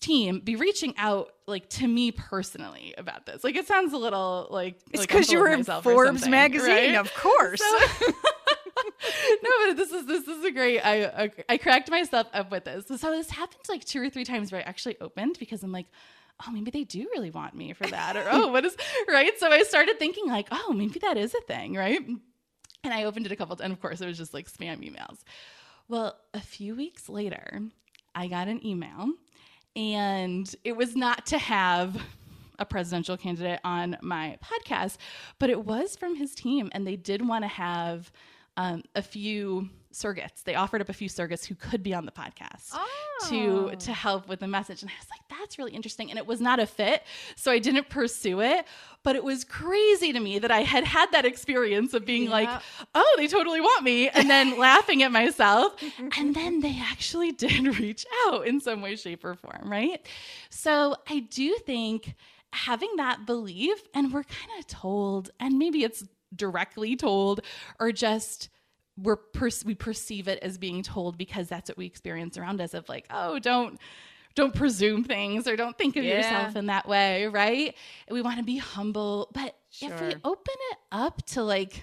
team 0.00 0.40
be 0.40 0.56
reaching 0.56 0.94
out 0.96 1.30
like 1.46 1.68
to 1.68 1.86
me 1.86 2.10
personally 2.10 2.94
about 2.96 3.26
this 3.26 3.44
like 3.44 3.54
it 3.54 3.66
sounds 3.66 3.92
a 3.92 3.98
little 3.98 4.46
like 4.50 4.78
It's 4.90 5.00
like 5.00 5.08
because 5.08 5.30
you 5.30 5.38
were 5.38 5.48
in 5.48 5.62
Forbes 5.62 6.26
magazine, 6.26 6.70
right? 6.70 6.94
of 6.94 7.12
course. 7.14 7.60
So- 7.60 8.12
no, 9.42 9.50
but 9.66 9.76
this 9.76 9.90
is 9.90 10.06
this 10.06 10.26
is 10.28 10.44
a 10.44 10.50
great. 10.50 10.80
I, 10.80 11.30
I 11.48 11.58
cracked 11.58 11.90
myself 11.90 12.28
up 12.32 12.50
with 12.50 12.64
this. 12.64 12.86
So 13.00 13.10
this 13.10 13.30
happened 13.30 13.62
like 13.68 13.84
two 13.84 14.00
or 14.00 14.10
three 14.10 14.24
times 14.24 14.52
where 14.52 14.60
I 14.60 14.64
actually 14.64 14.98
opened 15.00 15.38
because 15.38 15.62
I'm 15.62 15.72
like, 15.72 15.86
oh, 16.46 16.50
maybe 16.50 16.70
they 16.70 16.84
do 16.84 17.08
really 17.12 17.30
want 17.30 17.54
me 17.54 17.72
for 17.72 17.86
that, 17.86 18.16
or 18.16 18.24
oh, 18.30 18.48
what 18.48 18.64
is 18.64 18.76
right? 19.08 19.38
So 19.38 19.50
I 19.50 19.62
started 19.62 19.98
thinking 19.98 20.26
like, 20.26 20.48
oh, 20.50 20.72
maybe 20.74 20.98
that 21.00 21.16
is 21.16 21.34
a 21.34 21.40
thing, 21.42 21.74
right? 21.74 22.00
And 22.84 22.92
I 22.92 23.04
opened 23.04 23.26
it 23.26 23.32
a 23.32 23.36
couple, 23.36 23.56
and 23.60 23.72
of 23.72 23.80
course, 23.80 24.00
it 24.00 24.06
was 24.06 24.18
just 24.18 24.34
like 24.34 24.50
spam 24.50 24.78
emails. 24.78 25.18
Well, 25.88 26.18
a 26.32 26.40
few 26.40 26.74
weeks 26.74 27.08
later, 27.08 27.62
I 28.14 28.26
got 28.26 28.48
an 28.48 28.64
email, 28.66 29.12
and 29.76 30.54
it 30.64 30.76
was 30.76 30.94
not 30.94 31.26
to 31.26 31.38
have 31.38 32.00
a 32.58 32.64
presidential 32.64 33.16
candidate 33.16 33.60
on 33.64 33.96
my 34.00 34.38
podcast, 34.42 34.98
but 35.38 35.50
it 35.50 35.64
was 35.64 35.96
from 35.96 36.16
his 36.16 36.34
team, 36.34 36.68
and 36.72 36.86
they 36.86 36.96
did 36.96 37.26
want 37.26 37.42
to 37.42 37.48
have 37.48 38.12
um, 38.56 38.82
a 38.94 39.02
few 39.02 39.68
surrogates. 39.92 40.42
They 40.44 40.56
offered 40.56 40.80
up 40.80 40.88
a 40.88 40.92
few 40.92 41.08
surrogates 41.08 41.44
who 41.46 41.54
could 41.54 41.82
be 41.82 41.94
on 41.94 42.04
the 42.04 42.10
podcast 42.12 42.76
to 43.28 43.70
Oh. 43.70 43.74
to 43.74 43.92
help 43.92 44.26
with 44.28 44.40
the 44.40 44.48
message. 44.48 44.82
And 44.82 44.90
I 44.90 44.94
was 44.98 45.06
like, 45.08 45.20
that's 45.40 45.56
really 45.56 45.72
interesting. 45.72 46.10
And 46.10 46.18
it 46.18 46.26
was 46.26 46.40
not 46.40 46.58
a 46.58 46.66
fit, 46.66 47.04
so 47.36 47.52
I 47.52 47.58
didn't 47.60 47.88
pursue 47.88 48.40
it. 48.40 48.66
But 49.04 49.14
it 49.14 49.22
was 49.22 49.44
crazy 49.44 50.12
to 50.12 50.18
me 50.18 50.40
that 50.40 50.50
I 50.50 50.60
had 50.62 50.82
had 50.84 51.12
that 51.12 51.24
experience 51.24 51.94
of 51.94 52.04
being 52.04 52.28
like, 52.28 52.48
oh, 52.94 53.14
they 53.18 53.28
totally 53.28 53.60
want 53.60 53.84
me, 53.84 54.08
and 54.08 54.28
then 54.28 54.58
laughing 54.68 55.02
at 55.04 55.12
myself. 55.12 55.74
And 56.18 56.34
then 56.34 56.60
they 56.60 56.76
actually 56.80 57.30
did 57.44 57.78
reach 57.78 58.04
out 58.26 58.46
in 58.48 58.60
some 58.60 58.82
way, 58.82 58.96
shape, 58.96 59.24
or 59.24 59.34
form, 59.36 59.70
right? 59.70 60.04
So 60.50 60.96
I 61.08 61.20
do 61.20 61.54
think 61.66 62.14
having 62.52 62.96
that 62.96 63.26
belief, 63.26 63.78
and 63.94 64.12
we're 64.12 64.24
kind 64.24 64.50
of 64.58 64.66
told, 64.66 65.30
and 65.40 65.58
maybe 65.58 65.84
it's 65.84 66.04
directly 66.36 66.96
told, 66.96 67.40
or 67.80 67.92
just 67.92 68.48
we're 68.96 69.16
per- 69.16 69.50
we 69.64 69.74
perceive 69.74 70.28
it 70.28 70.38
as 70.42 70.56
being 70.58 70.82
told 70.82 71.18
because 71.18 71.48
that's 71.48 71.68
what 71.68 71.76
we 71.76 71.84
experience 71.86 72.38
around 72.38 72.60
us 72.60 72.74
of 72.74 72.88
like 72.88 73.06
oh 73.10 73.40
don't 73.40 73.80
don't 74.36 74.54
presume 74.54 75.02
things 75.02 75.48
or 75.48 75.56
don't 75.56 75.76
think 75.76 75.96
of 75.96 76.04
Yeah. 76.04 76.16
yourself 76.18 76.54
in 76.54 76.66
that 76.66 76.86
way 76.88 77.26
right 77.26 77.74
we 78.08 78.22
want 78.22 78.38
to 78.38 78.44
be 78.44 78.56
humble 78.56 79.30
but 79.32 79.56
if 79.80 80.00
we 80.00 80.14
open 80.22 80.54
it 80.70 80.78
up 80.92 81.26
to 81.26 81.42
like 81.42 81.82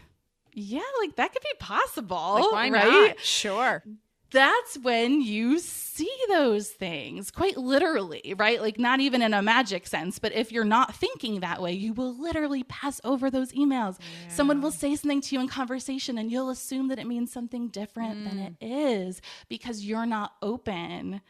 yeah 0.53 0.79
like 1.01 1.17
that 1.17 1.33
could 1.33 1.41
be 1.43 1.53
possible 1.59 2.49
Like, 2.53 2.71
right 2.71 3.07
not? 3.09 3.19
Sure. 3.19 3.83
That's 4.31 4.77
when 4.79 5.21
you 5.21 5.59
see 5.59 6.11
those 6.29 6.69
things 6.69 7.31
quite 7.31 7.57
literally, 7.57 8.33
right? 8.37 8.61
Like, 8.61 8.79
not 8.79 8.99
even 8.99 9.21
in 9.21 9.33
a 9.33 9.41
magic 9.41 9.85
sense, 9.87 10.19
but 10.19 10.33
if 10.33 10.51
you're 10.51 10.63
not 10.63 10.95
thinking 10.95 11.41
that 11.41 11.61
way, 11.61 11.73
you 11.73 11.93
will 11.93 12.17
literally 12.17 12.63
pass 12.63 13.01
over 13.03 13.29
those 13.29 13.51
emails. 13.51 13.97
Someone 14.29 14.61
will 14.61 14.71
say 14.71 14.95
something 14.95 15.21
to 15.21 15.35
you 15.35 15.41
in 15.41 15.47
conversation 15.47 16.17
and 16.17 16.31
you'll 16.31 16.49
assume 16.49 16.87
that 16.87 16.99
it 16.99 17.07
means 17.07 17.31
something 17.31 17.67
different 17.67 18.23
than 18.23 18.37
mm. 18.37 18.55
it 18.59 18.65
is 18.65 19.21
because 19.49 19.85
you're 19.85 20.05
not 20.05 20.33
open 20.41 21.21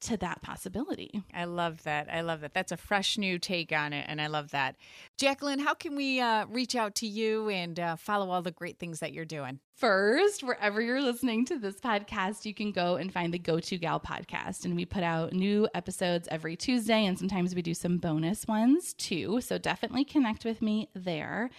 to 0.00 0.16
that 0.18 0.42
possibility. 0.42 1.22
I 1.34 1.44
love 1.44 1.82
that. 1.84 2.08
I 2.12 2.20
love 2.20 2.40
that. 2.40 2.54
That's 2.54 2.72
a 2.72 2.76
fresh 2.76 3.18
new 3.18 3.38
take 3.38 3.72
on 3.72 3.92
it, 3.92 4.06
and 4.08 4.20
I 4.20 4.26
love 4.26 4.50
that. 4.50 4.76
Jaclyn, 5.18 5.60
how 5.60 5.74
can 5.74 5.96
we 5.96 6.20
uh, 6.20 6.46
reach 6.46 6.74
out 6.74 6.94
to 6.96 7.06
you 7.06 7.48
and 7.48 7.78
uh, 7.78 7.96
follow 7.96 8.30
all 8.30 8.42
the 8.42 8.50
great 8.50 8.78
things 8.78 9.00
that 9.00 9.12
you're 9.12 9.24
doing? 9.24 9.60
First, 9.74 10.42
wherever 10.42 10.80
you're 10.80 11.02
listening 11.02 11.44
to 11.46 11.58
this 11.58 11.80
podcast, 11.80 12.44
you 12.44 12.54
can 12.54 12.72
go 12.72 12.96
and 12.96 13.12
find 13.12 13.32
the 13.32 13.38
Go 13.38 13.60
To 13.60 13.76
Gal 13.76 14.00
podcast. 14.00 14.64
And 14.64 14.74
we 14.74 14.84
put 14.86 15.02
out 15.02 15.32
new 15.32 15.68
episodes 15.74 16.28
every 16.30 16.56
Tuesday, 16.56 17.04
and 17.04 17.18
sometimes 17.18 17.54
we 17.54 17.62
do 17.62 17.74
some 17.74 17.98
bonus 17.98 18.46
ones 18.46 18.94
too. 18.94 19.40
So 19.40 19.58
definitely 19.58 20.04
connect 20.04 20.44
with 20.44 20.62
me 20.62 20.88
there. 20.94 21.50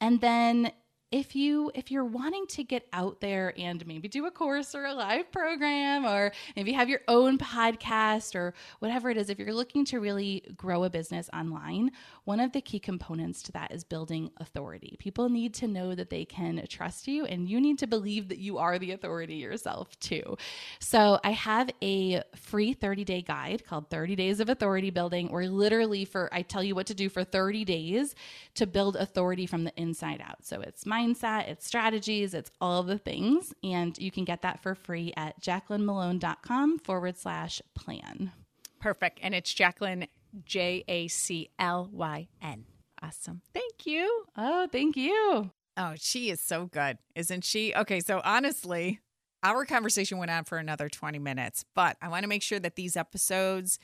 And 0.00 0.20
then 0.20 0.72
if 1.12 1.36
you 1.36 1.70
if 1.74 1.90
you're 1.90 2.04
wanting 2.04 2.46
to 2.48 2.64
get 2.64 2.86
out 2.92 3.20
there 3.20 3.54
and 3.56 3.86
maybe 3.86 4.08
do 4.08 4.26
a 4.26 4.30
course 4.30 4.74
or 4.74 4.86
a 4.86 4.94
live 4.94 5.30
program 5.30 6.04
or 6.04 6.32
maybe 6.56 6.72
have 6.72 6.88
your 6.88 7.00
own 7.06 7.38
podcast 7.38 8.34
or 8.34 8.54
whatever 8.80 9.10
it 9.10 9.16
is 9.16 9.30
if 9.30 9.38
you're 9.38 9.54
looking 9.54 9.84
to 9.84 10.00
really 10.00 10.42
grow 10.56 10.84
a 10.84 10.90
business 10.90 11.30
online 11.32 11.90
one 12.24 12.40
of 12.40 12.52
the 12.52 12.60
key 12.60 12.80
components 12.80 13.42
to 13.42 13.52
that 13.52 13.70
is 13.72 13.84
building 13.84 14.30
authority. 14.38 14.96
People 14.98 15.28
need 15.28 15.54
to 15.54 15.68
know 15.68 15.94
that 15.94 16.10
they 16.10 16.24
can 16.24 16.64
trust 16.68 17.06
you 17.06 17.24
and 17.24 17.48
you 17.48 17.60
need 17.60 17.78
to 17.78 17.86
believe 17.86 18.28
that 18.28 18.38
you 18.38 18.58
are 18.58 18.78
the 18.78 18.90
authority 18.90 19.36
yourself 19.36 19.98
too. 20.00 20.36
So 20.80 21.20
i 21.22 21.30
have 21.30 21.70
a 21.82 22.22
free 22.34 22.72
30 22.72 23.04
day 23.04 23.22
guide 23.22 23.64
called 23.64 23.90
30 23.90 24.16
days 24.16 24.40
of 24.40 24.48
authority 24.48 24.90
building 24.90 25.28
where 25.30 25.48
literally 25.48 26.04
for 26.04 26.28
i 26.32 26.42
tell 26.42 26.64
you 26.64 26.74
what 26.74 26.86
to 26.86 26.94
do 26.94 27.08
for 27.08 27.22
30 27.22 27.64
days 27.64 28.14
to 28.54 28.66
build 28.66 28.96
authority 28.96 29.46
from 29.46 29.64
the 29.64 29.72
inside 29.76 30.20
out. 30.20 30.44
So 30.44 30.60
it's 30.60 30.84
mindset 30.96 31.48
it's 31.48 31.66
strategies 31.66 32.34
it's 32.34 32.50
all 32.60 32.82
the 32.82 32.98
things 32.98 33.52
and 33.62 33.98
you 33.98 34.10
can 34.10 34.24
get 34.24 34.42
that 34.42 34.62
for 34.62 34.74
free 34.74 35.12
at 35.16 35.40
jaclynmellone.com 35.40 36.78
forward 36.78 37.16
slash 37.16 37.60
plan 37.74 38.32
Perfect. 38.78 39.18
And 39.22 39.34
it's 39.34 39.52
Jaclyn, 39.52 40.06
J 40.44 40.84
A 40.86 41.08
C 41.08 41.48
L 41.58 41.88
Y 41.92 42.28
N. 42.42 42.66
Awesome. 43.02 43.40
Thank 43.52 43.86
you. 43.86 44.24
oh 44.36 44.68
thank 44.70 44.96
you 44.96 45.50
Oh, 45.78 45.94
she 45.96 46.30
is 46.30 46.40
so 46.40 46.66
good, 46.66 46.96
isn't 47.14 47.44
she? 47.44 47.74
Okay, 47.74 48.00
so 48.00 48.22
honestly, 48.24 49.00
our 49.42 49.66
conversation 49.66 50.16
went 50.16 50.30
on 50.30 50.44
for 50.44 50.56
another 50.56 50.88
20 50.88 51.18
minutes, 51.18 51.64
but 51.74 51.98
I 52.00 52.08
want 52.08 52.22
to 52.22 52.28
make 52.28 52.42
sure 52.42 52.58
that 52.60 52.76
these 52.76 52.96
episodes 52.96 53.78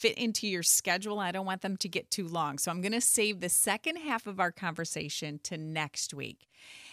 fit 0.00 0.16
into 0.16 0.48
your 0.48 0.62
schedule. 0.62 1.20
I 1.20 1.30
don't 1.30 1.46
want 1.46 1.60
them 1.60 1.76
to 1.76 1.88
get 1.88 2.10
too 2.10 2.26
long. 2.26 2.58
So 2.58 2.70
I'm 2.70 2.80
going 2.80 2.92
to 2.92 3.00
save 3.00 3.40
the 3.40 3.50
second 3.50 3.96
half 3.96 4.26
of 4.26 4.40
our 4.40 4.50
conversation 4.50 5.38
to 5.44 5.58
next 5.58 6.14
week. 6.14 6.48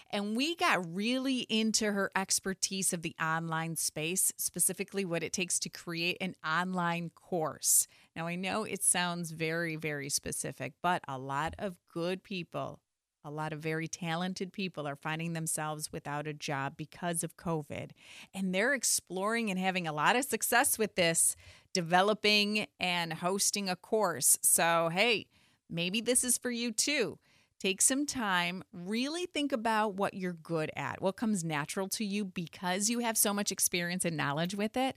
And 0.09 0.37
we 0.37 0.55
got 0.55 0.85
really 0.93 1.39
into 1.49 1.91
her 1.91 2.11
expertise 2.15 2.93
of 2.93 3.01
the 3.01 3.15
online 3.21 3.75
space, 3.75 4.31
specifically 4.37 5.03
what 5.03 5.23
it 5.23 5.33
takes 5.33 5.59
to 5.59 5.69
create 5.69 6.17
an 6.21 6.35
online 6.45 7.11
course. 7.13 7.87
Now, 8.15 8.27
I 8.27 8.35
know 8.35 8.63
it 8.63 8.83
sounds 8.83 9.31
very, 9.31 9.75
very 9.75 10.09
specific, 10.09 10.73
but 10.81 11.01
a 11.07 11.17
lot 11.17 11.55
of 11.57 11.75
good 11.93 12.23
people 12.23 12.79
a 13.27 13.31
lot 13.31 13.51
of 13.51 13.59
very 13.59 13.89
talented 13.89 14.53
people 14.53 14.87
are 14.87 14.95
finding 14.95 15.33
themselves 15.33 15.91
without 15.91 16.27
a 16.27 16.33
job 16.33 16.77
because 16.77 17.23
of 17.23 17.35
COVID. 17.35 17.91
And 18.33 18.55
they're 18.55 18.73
exploring 18.73 19.49
and 19.49 19.59
having 19.59 19.85
a 19.85 19.91
lot 19.91 20.15
of 20.15 20.23
success 20.23 20.77
with 20.77 20.95
this, 20.95 21.35
developing 21.77 22.65
and 22.79 23.13
hosting 23.13 23.69
a 23.69 23.75
course. 23.75 24.35
So, 24.41 24.89
hey, 24.91 25.27
maybe 25.69 26.01
this 26.01 26.23
is 26.23 26.35
for 26.35 26.49
you 26.49 26.71
too. 26.71 27.19
Take 27.59 27.83
some 27.83 28.07
time, 28.07 28.63
really 28.73 29.27
think 29.27 29.51
about 29.51 29.93
what 29.93 30.15
you're 30.15 30.33
good 30.33 30.71
at, 30.75 31.03
what 31.03 31.17
comes 31.17 31.43
natural 31.43 31.87
to 31.89 32.03
you 32.03 32.25
because 32.25 32.89
you 32.89 32.97
have 32.97 33.15
so 33.15 33.31
much 33.31 33.51
experience 33.51 34.05
and 34.05 34.17
knowledge 34.17 34.55
with 34.55 34.75
it. 34.75 34.95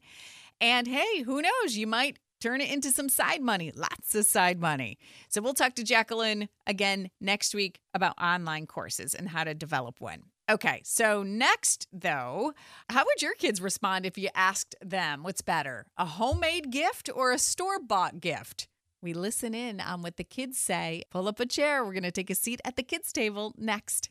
And 0.59 0.89
hey, 0.89 1.21
who 1.21 1.43
knows? 1.43 1.77
You 1.77 1.87
might 1.87 2.19
turn 2.41 2.63
it 2.63 2.71
into 2.71 2.91
some 2.91 3.11
side 3.11 3.43
money, 3.43 3.73
lots 3.75 4.15
of 4.15 4.25
side 4.25 4.59
money. 4.59 4.97
So 5.29 5.43
we'll 5.43 5.53
talk 5.53 5.75
to 5.75 5.83
Jaclyn 5.83 6.49
again 6.67 7.11
next 7.21 7.55
week 7.55 7.81
about 7.93 8.15
online 8.19 8.67
courses 8.67 9.15
and 9.15 9.29
how 9.29 9.45
to 9.45 9.53
develop 9.53 10.01
one. 10.01 10.23
Okay, 10.51 10.81
so 10.85 11.23
next 11.23 11.87
though, 11.93 12.55
how 12.89 13.05
would 13.05 13.23
your 13.23 13.35
kids 13.35 13.61
respond 13.61 14.05
if 14.05 14.19
you 14.19 14.31
asked 14.35 14.75
them 14.85 15.23
what's 15.23 15.43
better, 15.43 15.87
a 15.97 16.05
homemade 16.05 16.73
gift 16.73 17.09
or 17.15 17.31
a 17.31 17.39
store 17.39 17.79
bought 17.79 18.21
gift? 18.21 18.67
We 19.01 19.13
listen 19.13 19.55
in 19.55 19.81
on 19.81 20.03
what 20.03 20.17
the 20.17 20.25
kids 20.25 20.59
say. 20.59 21.05
Pull 21.09 21.29
up 21.29 21.39
a 21.39 21.47
chair. 21.47 21.85
We're 21.85 21.93
going 21.93 22.03
to 22.03 22.11
take 22.11 22.31
a 22.31 22.35
seat 22.35 22.61
at 22.65 22.75
the 22.75 22.83
kids' 22.83 23.13
table 23.13 23.55
next. 23.57 24.11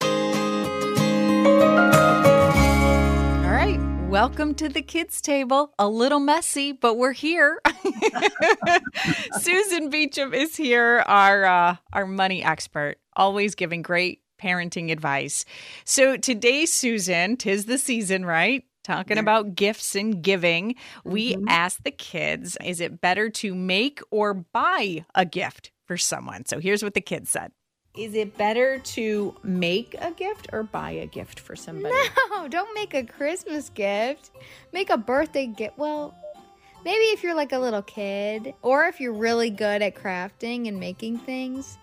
All 0.00 0.08
right. 3.50 3.78
Welcome 4.08 4.54
to 4.54 4.70
the 4.70 4.80
kids' 4.80 5.20
table. 5.20 5.74
A 5.78 5.86
little 5.86 6.20
messy, 6.20 6.72
but 6.72 6.94
we're 6.94 7.12
here. 7.12 7.60
Susan 9.40 9.90
Beacham 9.90 10.32
is 10.32 10.56
here, 10.56 11.04
our 11.06 11.44
uh, 11.44 11.76
our 11.92 12.06
money 12.06 12.42
expert, 12.42 12.96
always 13.14 13.54
giving 13.54 13.82
great 13.82 14.23
parenting 14.44 14.92
advice. 14.92 15.44
So 15.84 16.16
today, 16.16 16.66
Susan, 16.66 17.36
tis 17.36 17.64
the 17.64 17.78
season, 17.78 18.24
right? 18.26 18.64
Talking 18.84 19.16
yeah. 19.16 19.22
about 19.22 19.54
gifts 19.54 19.94
and 19.94 20.22
giving, 20.22 20.74
we 21.04 21.34
mm-hmm. 21.34 21.48
asked 21.48 21.84
the 21.84 21.90
kids, 21.90 22.58
is 22.62 22.80
it 22.80 23.00
better 23.00 23.30
to 23.30 23.54
make 23.54 24.02
or 24.10 24.34
buy 24.34 25.06
a 25.14 25.24
gift 25.24 25.72
for 25.86 25.96
someone? 25.96 26.44
So 26.44 26.60
here's 26.60 26.82
what 26.82 26.92
the 26.92 27.00
kids 27.00 27.30
said. 27.30 27.52
Is 27.96 28.14
it 28.14 28.36
better 28.36 28.80
to 28.80 29.34
make 29.42 29.94
a 30.00 30.10
gift 30.10 30.48
or 30.52 30.64
buy 30.64 30.90
a 30.90 31.06
gift 31.06 31.40
for 31.40 31.56
somebody? 31.56 31.94
No, 32.30 32.48
don't 32.48 32.74
make 32.74 32.92
a 32.92 33.04
Christmas 33.04 33.70
gift. 33.70 34.32
Make 34.72 34.90
a 34.90 34.98
birthday 34.98 35.46
gift. 35.46 35.78
Well, 35.78 36.14
maybe 36.84 37.04
if 37.04 37.22
you're 37.22 37.34
like 37.34 37.52
a 37.52 37.58
little 37.58 37.80
kid 37.80 38.52
or 38.60 38.84
if 38.84 39.00
you're 39.00 39.14
really 39.14 39.48
good 39.48 39.80
at 39.80 39.94
crafting 39.94 40.68
and 40.68 40.78
making 40.78 41.18
things. 41.18 41.78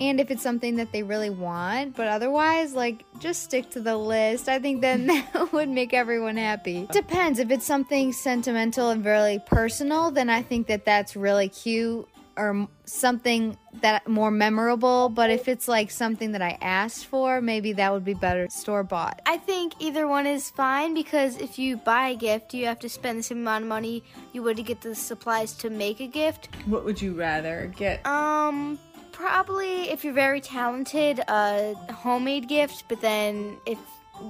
And 0.00 0.18
if 0.18 0.30
it's 0.30 0.42
something 0.42 0.76
that 0.76 0.90
they 0.90 1.02
really 1.02 1.30
want, 1.30 1.94
but 1.94 2.08
otherwise, 2.08 2.74
like, 2.74 3.04
just 3.20 3.44
stick 3.44 3.70
to 3.70 3.80
the 3.80 3.96
list. 3.96 4.48
I 4.48 4.58
think 4.58 4.80
then 4.80 5.06
that 5.32 5.52
would 5.52 5.68
make 5.68 5.94
everyone 5.94 6.36
happy. 6.36 6.88
Depends. 6.92 7.38
If 7.38 7.50
it's 7.50 7.66
something 7.66 8.12
sentimental 8.12 8.90
and 8.90 9.04
really 9.04 9.40
personal, 9.46 10.10
then 10.10 10.28
I 10.28 10.42
think 10.42 10.66
that 10.66 10.84
that's 10.84 11.14
really 11.14 11.48
cute 11.48 12.08
or 12.36 12.68
something 12.84 13.56
that 13.80 14.06
more 14.08 14.30
memorable 14.30 15.08
but 15.08 15.30
if 15.30 15.48
it's 15.48 15.68
like 15.68 15.90
something 15.90 16.32
that 16.32 16.42
i 16.42 16.58
asked 16.60 17.06
for 17.06 17.40
maybe 17.40 17.72
that 17.72 17.92
would 17.92 18.04
be 18.04 18.14
better 18.14 18.48
store 18.50 18.82
bought 18.82 19.20
i 19.26 19.36
think 19.36 19.72
either 19.78 20.06
one 20.06 20.26
is 20.26 20.50
fine 20.50 20.94
because 20.94 21.36
if 21.38 21.58
you 21.58 21.76
buy 21.76 22.08
a 22.08 22.16
gift 22.16 22.52
you 22.52 22.66
have 22.66 22.78
to 22.78 22.88
spend 22.88 23.18
the 23.18 23.22
same 23.22 23.38
amount 23.38 23.62
of 23.62 23.68
money 23.68 24.02
you 24.32 24.42
would 24.42 24.56
to 24.56 24.62
get 24.62 24.80
the 24.80 24.94
supplies 24.94 25.52
to 25.52 25.70
make 25.70 26.00
a 26.00 26.06
gift 26.06 26.48
what 26.66 26.84
would 26.84 27.00
you 27.00 27.14
rather 27.14 27.72
get 27.76 28.04
um 28.06 28.78
probably 29.14 29.90
if 29.90 30.04
you're 30.04 30.12
very 30.12 30.40
talented 30.40 31.20
a 31.28 31.74
homemade 31.92 32.48
gift 32.48 32.84
but 32.88 33.00
then 33.00 33.56
if 33.64 33.78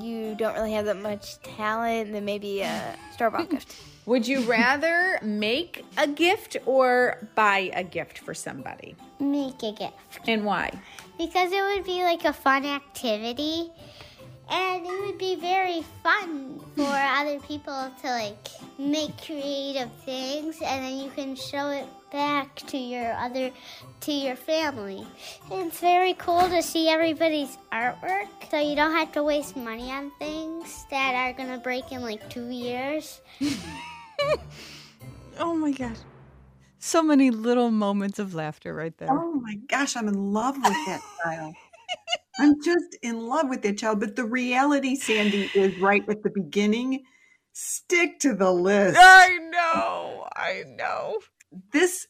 you 0.00 0.34
don't 0.36 0.54
really 0.54 0.72
have 0.72 0.84
that 0.84 1.00
much 1.00 1.40
talent 1.42 2.12
then 2.12 2.24
maybe 2.24 2.60
a 2.60 2.96
store 3.12 3.30
bought 3.30 3.50
gift 3.50 3.76
Would 4.06 4.28
you 4.28 4.40
rather 4.40 5.18
make 5.22 5.82
a 5.96 6.06
gift 6.06 6.58
or 6.66 7.26
buy 7.34 7.70
a 7.72 7.82
gift 7.82 8.18
for 8.18 8.34
somebody? 8.34 8.96
Make 9.18 9.62
a 9.62 9.72
gift. 9.72 10.28
And 10.28 10.44
why? 10.44 10.78
Because 11.16 11.50
it 11.50 11.62
would 11.62 11.84
be 11.86 12.02
like 12.02 12.26
a 12.26 12.34
fun 12.34 12.66
activity 12.66 13.70
and 14.50 14.84
it 14.84 15.06
would 15.06 15.16
be 15.16 15.36
very 15.36 15.82
fun 16.02 16.60
for 16.76 16.84
other 16.86 17.40
people 17.40 17.90
to 18.02 18.06
like 18.08 18.48
make 18.78 19.16
creative 19.24 19.90
things 20.04 20.60
and 20.62 20.84
then 20.84 20.98
you 20.98 21.10
can 21.10 21.34
show 21.34 21.70
it 21.70 21.86
back 22.14 22.54
to 22.54 22.78
your 22.78 23.12
other 23.14 23.50
to 24.00 24.12
your 24.12 24.36
family. 24.36 25.04
It's 25.50 25.80
very 25.80 26.14
cool 26.14 26.48
to 26.48 26.62
see 26.62 26.88
everybody's 26.88 27.58
artwork 27.72 28.28
so 28.48 28.60
you 28.60 28.76
don't 28.76 28.92
have 28.92 29.10
to 29.12 29.24
waste 29.24 29.56
money 29.56 29.90
on 29.90 30.12
things 30.20 30.86
that 30.92 31.14
are 31.16 31.32
going 31.32 31.50
to 31.50 31.58
break 31.58 31.90
in 31.90 32.02
like 32.02 32.30
2 32.30 32.50
years. 32.50 33.20
oh 35.40 35.56
my 35.56 35.72
gosh. 35.72 35.96
So 36.78 37.02
many 37.02 37.32
little 37.32 37.72
moments 37.72 38.20
of 38.20 38.32
laughter 38.32 38.72
right 38.72 38.96
there. 38.96 39.08
Oh 39.10 39.32
my 39.32 39.56
gosh, 39.68 39.96
I'm 39.96 40.06
in 40.06 40.32
love 40.32 40.54
with 40.54 40.86
that 40.86 41.00
child. 41.24 41.54
I'm 42.38 42.62
just 42.62 42.96
in 43.02 43.26
love 43.26 43.48
with 43.48 43.62
that 43.62 43.78
child. 43.78 43.98
But 43.98 44.14
the 44.14 44.24
reality, 44.24 44.94
Sandy, 44.94 45.50
is 45.52 45.76
right 45.80 46.08
at 46.08 46.22
the 46.22 46.30
beginning. 46.30 47.02
Stick 47.54 48.20
to 48.20 48.34
the 48.34 48.52
list. 48.52 48.98
I 49.00 49.38
know. 49.50 50.28
I 50.36 50.62
know. 50.76 51.18
This 51.72 52.06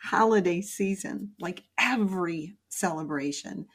holiday 0.00 0.60
season, 0.60 1.32
like 1.40 1.62
every 1.78 2.56
celebration, 2.68 3.66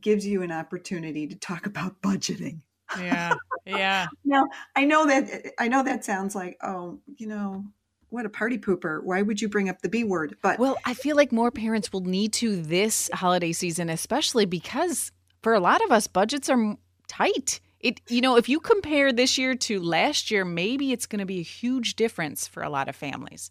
gives 0.00 0.26
you 0.26 0.42
an 0.42 0.52
opportunity 0.52 1.26
to 1.26 1.36
talk 1.36 1.66
about 1.66 2.00
budgeting. 2.02 2.60
Yeah. 2.98 3.34
Yeah. 3.64 4.06
now, 4.24 4.46
I 4.74 4.84
know 4.84 5.06
that 5.06 5.52
I 5.58 5.68
know 5.68 5.82
that 5.82 6.04
sounds 6.04 6.34
like, 6.34 6.56
oh, 6.62 7.00
you 7.16 7.26
know, 7.26 7.64
what 8.08 8.26
a 8.26 8.30
party 8.30 8.58
pooper. 8.58 9.02
Why 9.02 9.22
would 9.22 9.40
you 9.40 9.48
bring 9.48 9.68
up 9.68 9.82
the 9.82 9.88
B 9.88 10.04
word? 10.04 10.36
But 10.42 10.58
Well, 10.58 10.76
I 10.84 10.94
feel 10.94 11.16
like 11.16 11.32
more 11.32 11.50
parents 11.50 11.92
will 11.92 12.00
need 12.00 12.32
to 12.34 12.62
this 12.62 13.10
holiday 13.12 13.52
season 13.52 13.88
especially 13.88 14.46
because 14.46 15.12
for 15.42 15.54
a 15.54 15.60
lot 15.60 15.82
of 15.84 15.92
us 15.92 16.06
budgets 16.06 16.48
are 16.48 16.76
tight. 17.08 17.60
It 17.80 18.00
you 18.08 18.20
know, 18.20 18.36
if 18.36 18.48
you 18.48 18.60
compare 18.60 19.12
this 19.12 19.36
year 19.38 19.54
to 19.54 19.80
last 19.80 20.30
year, 20.30 20.44
maybe 20.44 20.92
it's 20.92 21.06
going 21.06 21.20
to 21.20 21.26
be 21.26 21.40
a 21.40 21.44
huge 21.44 21.96
difference 21.96 22.46
for 22.46 22.62
a 22.62 22.70
lot 22.70 22.88
of 22.88 22.96
families. 22.96 23.50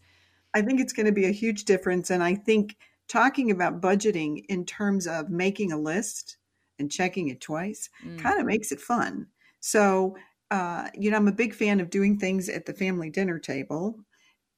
I 0.55 0.61
think 0.61 0.79
it's 0.79 0.93
going 0.93 1.05
to 1.05 1.11
be 1.11 1.25
a 1.25 1.31
huge 1.31 1.65
difference 1.65 2.09
and 2.09 2.23
I 2.23 2.33
think 2.33 2.77
talking 3.07 3.51
about 3.51 3.81
budgeting 3.81 4.45
in 4.49 4.65
terms 4.65 5.05
of 5.05 5.29
making 5.29 5.71
a 5.71 5.77
list 5.77 6.37
and 6.79 6.91
checking 6.91 7.27
it 7.27 7.41
twice 7.41 7.89
mm. 8.03 8.17
kind 8.17 8.39
of 8.39 8.45
makes 8.45 8.71
it 8.71 8.79
fun. 8.79 9.27
So, 9.59 10.15
uh, 10.51 10.87
you 10.93 11.11
know, 11.11 11.17
I'm 11.17 11.27
a 11.27 11.33
big 11.33 11.53
fan 11.53 11.79
of 11.79 11.89
doing 11.89 12.17
things 12.17 12.49
at 12.49 12.65
the 12.65 12.73
family 12.73 13.09
dinner 13.09 13.37
table, 13.37 13.99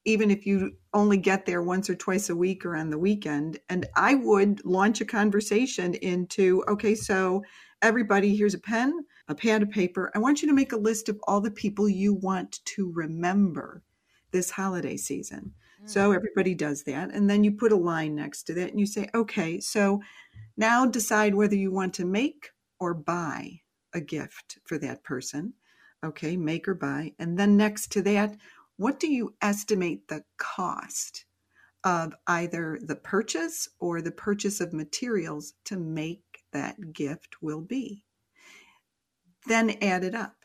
even 0.05 0.29
if 0.31 0.45
you 0.45 0.73
only 0.93 1.17
get 1.17 1.45
there 1.45 1.62
once 1.62 1.89
or 1.89 1.95
twice 1.95 2.29
a 2.29 2.36
week 2.36 2.65
or 2.65 2.75
on 2.75 2.89
the 2.89 2.99
weekend. 2.99 3.60
And 3.69 3.88
I 3.95 4.15
would 4.15 4.63
launch 4.65 5.01
a 5.01 5.05
conversation 5.05 5.95
into 5.95 6.63
okay, 6.67 6.95
so 6.95 7.43
everybody, 7.81 8.36
here's 8.36 8.53
a 8.53 8.60
pen, 8.60 9.05
a 9.27 9.36
pad 9.36 9.63
of 9.63 9.71
paper. 9.71 10.12
I 10.13 10.19
want 10.19 10.41
you 10.41 10.47
to 10.47 10.53
make 10.53 10.73
a 10.73 10.77
list 10.77 11.10
of 11.10 11.19
all 11.27 11.41
the 11.41 11.51
people 11.51 11.89
you 11.89 12.13
want 12.13 12.63
to 12.65 12.91
remember 12.93 13.83
this 14.31 14.51
holiday 14.51 14.97
season. 14.97 15.53
So 15.85 16.11
mm. 16.11 16.15
everybody 16.15 16.53
does 16.55 16.83
that. 16.83 17.11
And 17.11 17.29
then 17.29 17.43
you 17.43 17.51
put 17.51 17.71
a 17.71 17.77
line 17.77 18.15
next 18.15 18.43
to 18.43 18.53
that 18.55 18.71
and 18.71 18.79
you 18.79 18.85
say, 18.85 19.09
okay, 19.13 19.59
so 19.59 20.01
now 20.57 20.85
decide 20.85 21.35
whether 21.35 21.55
you 21.55 21.71
want 21.71 21.93
to 21.95 22.05
make 22.05 22.49
or 22.79 22.93
buy 22.93 23.61
a 23.93 24.01
gift 24.01 24.59
for 24.65 24.77
that 24.79 25.03
person. 25.03 25.53
Okay, 26.03 26.37
make 26.37 26.67
or 26.67 26.75
buy. 26.75 27.13
And 27.19 27.37
then 27.37 27.57
next 27.57 27.91
to 27.93 28.01
that, 28.03 28.35
what 28.77 28.99
do 28.99 29.11
you 29.11 29.35
estimate 29.41 30.07
the 30.07 30.23
cost 30.37 31.25
of 31.83 32.13
either 32.27 32.79
the 32.81 32.95
purchase 32.95 33.69
or 33.79 34.01
the 34.01 34.11
purchase 34.11 34.61
of 34.61 34.73
materials 34.73 35.53
to 35.65 35.77
make 35.77 36.43
that 36.53 36.93
gift 36.93 37.41
will 37.41 37.61
be? 37.61 38.03
Then 39.47 39.77
add 39.81 40.03
it 40.03 40.13
up. 40.13 40.35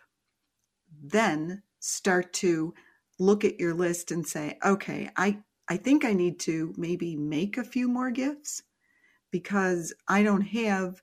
Then 1.02 1.62
start 1.80 2.32
to 2.34 2.74
look 3.22 3.44
at 3.44 3.60
your 3.60 3.74
list 3.74 4.10
and 4.10 4.26
say, 4.26 4.58
okay, 4.64 5.08
I, 5.16 5.38
I 5.68 5.76
think 5.76 6.04
I 6.04 6.12
need 6.12 6.40
to 6.40 6.74
maybe 6.76 7.16
make 7.16 7.56
a 7.56 7.64
few 7.64 7.88
more 7.88 8.10
gifts 8.10 8.62
because 9.30 9.94
I 10.08 10.22
don't 10.22 10.42
have 10.42 11.00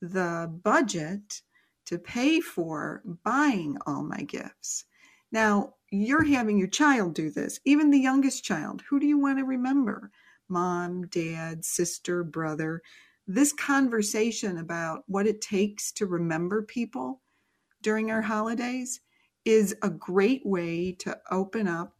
the 0.00 0.50
budget 0.64 1.42
to 1.86 1.98
pay 1.98 2.40
for 2.40 3.02
buying 3.22 3.76
all 3.86 4.02
my 4.02 4.22
gifts. 4.22 4.84
Now, 5.30 5.74
you're 5.90 6.24
having 6.24 6.58
your 6.58 6.68
child 6.68 7.14
do 7.14 7.30
this, 7.30 7.60
even 7.64 7.90
the 7.90 8.00
youngest 8.00 8.44
child. 8.44 8.82
Who 8.88 8.98
do 8.98 9.06
you 9.06 9.18
want 9.18 9.38
to 9.38 9.44
remember? 9.44 10.10
Mom, 10.48 11.06
dad, 11.08 11.64
sister, 11.64 12.24
brother. 12.24 12.82
This 13.26 13.52
conversation 13.52 14.58
about 14.58 15.04
what 15.06 15.26
it 15.26 15.40
takes 15.42 15.92
to 15.92 16.06
remember 16.06 16.62
people 16.62 17.20
during 17.82 18.10
our 18.10 18.22
holidays 18.22 19.00
is 19.48 19.74
a 19.82 19.88
great 19.88 20.44
way 20.44 20.92
to 20.92 21.18
open 21.30 21.66
up 21.66 21.94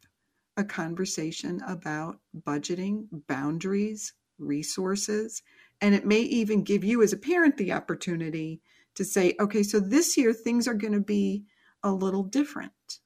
a 0.58 0.64
conversation 0.64 1.62
about 1.66 2.20
budgeting, 2.42 3.06
boundaries, 3.26 4.12
resources. 4.38 5.42
And 5.80 5.94
it 5.94 6.04
may 6.04 6.20
even 6.20 6.62
give 6.62 6.84
you, 6.84 7.02
as 7.02 7.14
a 7.14 7.16
parent, 7.16 7.56
the 7.56 7.72
opportunity 7.72 8.61
to 8.96 9.04
say, 9.04 9.34
okay, 9.40 9.62
so 9.62 9.80
this 9.80 10.14
year 10.18 10.34
things 10.34 10.68
are 10.68 10.74
going 10.74 10.92
to 10.92 11.00
be 11.00 11.44
a 11.82 11.90
little 11.90 12.22
different. 12.22 12.98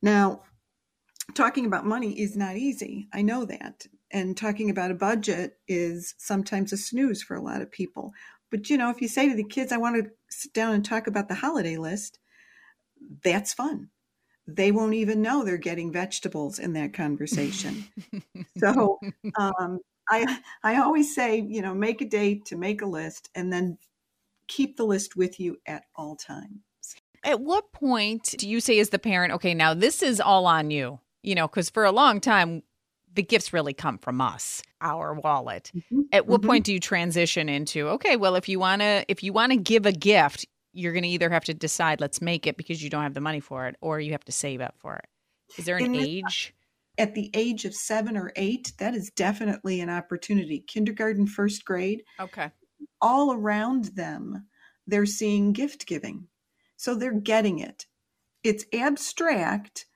Now, 0.00 0.42
talking 1.34 1.66
about 1.66 1.84
money 1.84 2.12
is 2.20 2.36
not 2.36 2.56
easy. 2.56 3.08
I 3.12 3.22
know 3.22 3.44
that. 3.46 3.88
And 4.12 4.36
talking 4.36 4.70
about 4.70 4.92
a 4.92 4.94
budget 4.94 5.58
is 5.66 6.14
sometimes 6.16 6.72
a 6.72 6.76
snooze 6.76 7.24
for 7.24 7.34
a 7.34 7.42
lot 7.42 7.60
of 7.60 7.72
people. 7.72 8.12
But, 8.52 8.70
you 8.70 8.76
know, 8.76 8.90
if 8.90 9.02
you 9.02 9.08
say 9.08 9.28
to 9.28 9.34
the 9.34 9.42
kids, 9.42 9.72
I 9.72 9.78
want 9.78 9.96
to 9.96 10.10
sit 10.28 10.52
down 10.52 10.74
and 10.74 10.84
talk 10.84 11.08
about 11.08 11.26
the 11.28 11.34
holiday 11.34 11.76
list, 11.76 12.20
that's 13.22 13.52
fun 13.52 13.90
they 14.48 14.72
won't 14.72 14.94
even 14.94 15.20
know 15.20 15.44
they're 15.44 15.58
getting 15.58 15.92
vegetables 15.92 16.58
in 16.58 16.72
that 16.72 16.94
conversation. 16.94 17.84
so 18.58 18.98
um, 19.38 19.78
I 20.08 20.38
I 20.64 20.76
always 20.76 21.14
say, 21.14 21.40
you 21.40 21.60
know, 21.60 21.74
make 21.74 22.00
a 22.00 22.06
date 22.06 22.46
to 22.46 22.56
make 22.56 22.80
a 22.80 22.86
list 22.86 23.28
and 23.34 23.52
then 23.52 23.76
keep 24.48 24.78
the 24.78 24.84
list 24.84 25.16
with 25.16 25.38
you 25.38 25.58
at 25.66 25.84
all 25.94 26.16
times. 26.16 26.60
At 27.22 27.40
what 27.40 27.72
point 27.72 28.34
do 28.38 28.48
you 28.48 28.60
say 28.60 28.78
as 28.78 28.88
the 28.88 28.98
parent, 28.98 29.34
okay, 29.34 29.52
now 29.52 29.74
this 29.74 30.02
is 30.02 30.20
all 30.20 30.46
on 30.46 30.70
you? 30.70 30.98
You 31.22 31.34
know, 31.34 31.46
because 31.46 31.68
for 31.68 31.84
a 31.84 31.92
long 31.92 32.20
time 32.20 32.62
the 33.14 33.22
gifts 33.22 33.52
really 33.52 33.72
come 33.72 33.98
from 33.98 34.20
us 34.20 34.62
our 34.80 35.14
wallet 35.14 35.72
mm-hmm. 35.74 36.02
at 36.12 36.26
what 36.26 36.40
mm-hmm. 36.40 36.50
point 36.50 36.64
do 36.64 36.72
you 36.72 36.78
transition 36.78 37.48
into 37.48 37.88
okay 37.88 38.16
well 38.16 38.36
if 38.36 38.48
you 38.48 38.60
want 38.60 38.80
to 38.80 39.04
if 39.08 39.24
you 39.24 39.32
want 39.32 39.50
to 39.50 39.58
give 39.58 39.86
a 39.86 39.92
gift 39.92 40.46
you're 40.72 40.92
going 40.92 41.02
to 41.02 41.08
either 41.08 41.30
have 41.30 41.44
to 41.44 41.54
decide 41.54 42.00
let's 42.00 42.20
make 42.20 42.46
it 42.46 42.56
because 42.56 42.82
you 42.82 42.90
don't 42.90 43.02
have 43.02 43.14
the 43.14 43.20
money 43.20 43.40
for 43.40 43.66
it 43.66 43.76
or 43.80 44.00
you 44.00 44.12
have 44.12 44.24
to 44.24 44.32
save 44.32 44.60
up 44.60 44.74
for 44.78 44.96
it. 44.96 45.06
Is 45.58 45.64
there 45.64 45.76
an 45.76 45.94
age? 45.94 46.54
at 46.98 47.14
the 47.14 47.30
age 47.32 47.64
of 47.64 47.74
seven 47.74 48.16
or 48.16 48.32
eight 48.36 48.72
that 48.78 48.94
is 48.94 49.10
definitely 49.10 49.80
an 49.80 49.88
opportunity. 49.88 50.58
Kindergarten 50.66 51.26
first 51.26 51.64
grade 51.64 52.02
okay. 52.18 52.50
all 53.00 53.32
around 53.32 53.96
them 53.96 54.46
they're 54.86 55.06
seeing 55.06 55.52
gift 55.52 55.86
giving. 55.86 56.26
So 56.76 56.94
they're 56.94 57.12
getting 57.12 57.58
it. 57.58 57.86
It's 58.42 58.64
abstract 58.72 59.86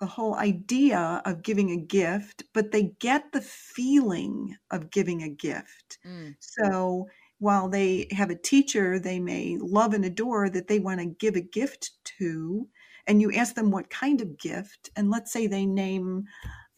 the 0.00 0.06
whole 0.06 0.34
idea 0.34 1.22
of 1.24 1.42
giving 1.42 1.70
a 1.70 1.76
gift 1.76 2.44
but 2.54 2.70
they 2.70 2.92
get 3.00 3.32
the 3.32 3.40
feeling 3.40 4.56
of 4.70 4.90
giving 4.90 5.22
a 5.22 5.28
gift. 5.28 5.98
Mm. 6.06 6.36
so 6.38 7.08
while 7.38 7.68
they 7.68 8.08
have 8.10 8.30
a 8.30 8.34
teacher 8.38 8.98
they 8.98 9.20
may 9.20 9.56
love 9.60 9.94
and 9.94 10.04
adore 10.04 10.48
that 10.50 10.68
they 10.68 10.78
want 10.78 11.00
to 11.00 11.06
give 11.06 11.36
a 11.36 11.40
gift 11.40 11.90
to, 12.18 12.68
and 13.06 13.20
you 13.22 13.32
ask 13.32 13.54
them 13.54 13.70
what 13.70 13.90
kind 13.90 14.20
of 14.20 14.38
gift, 14.38 14.90
and 14.96 15.10
let's 15.10 15.32
say 15.32 15.46
they 15.46 15.64
name, 15.64 16.24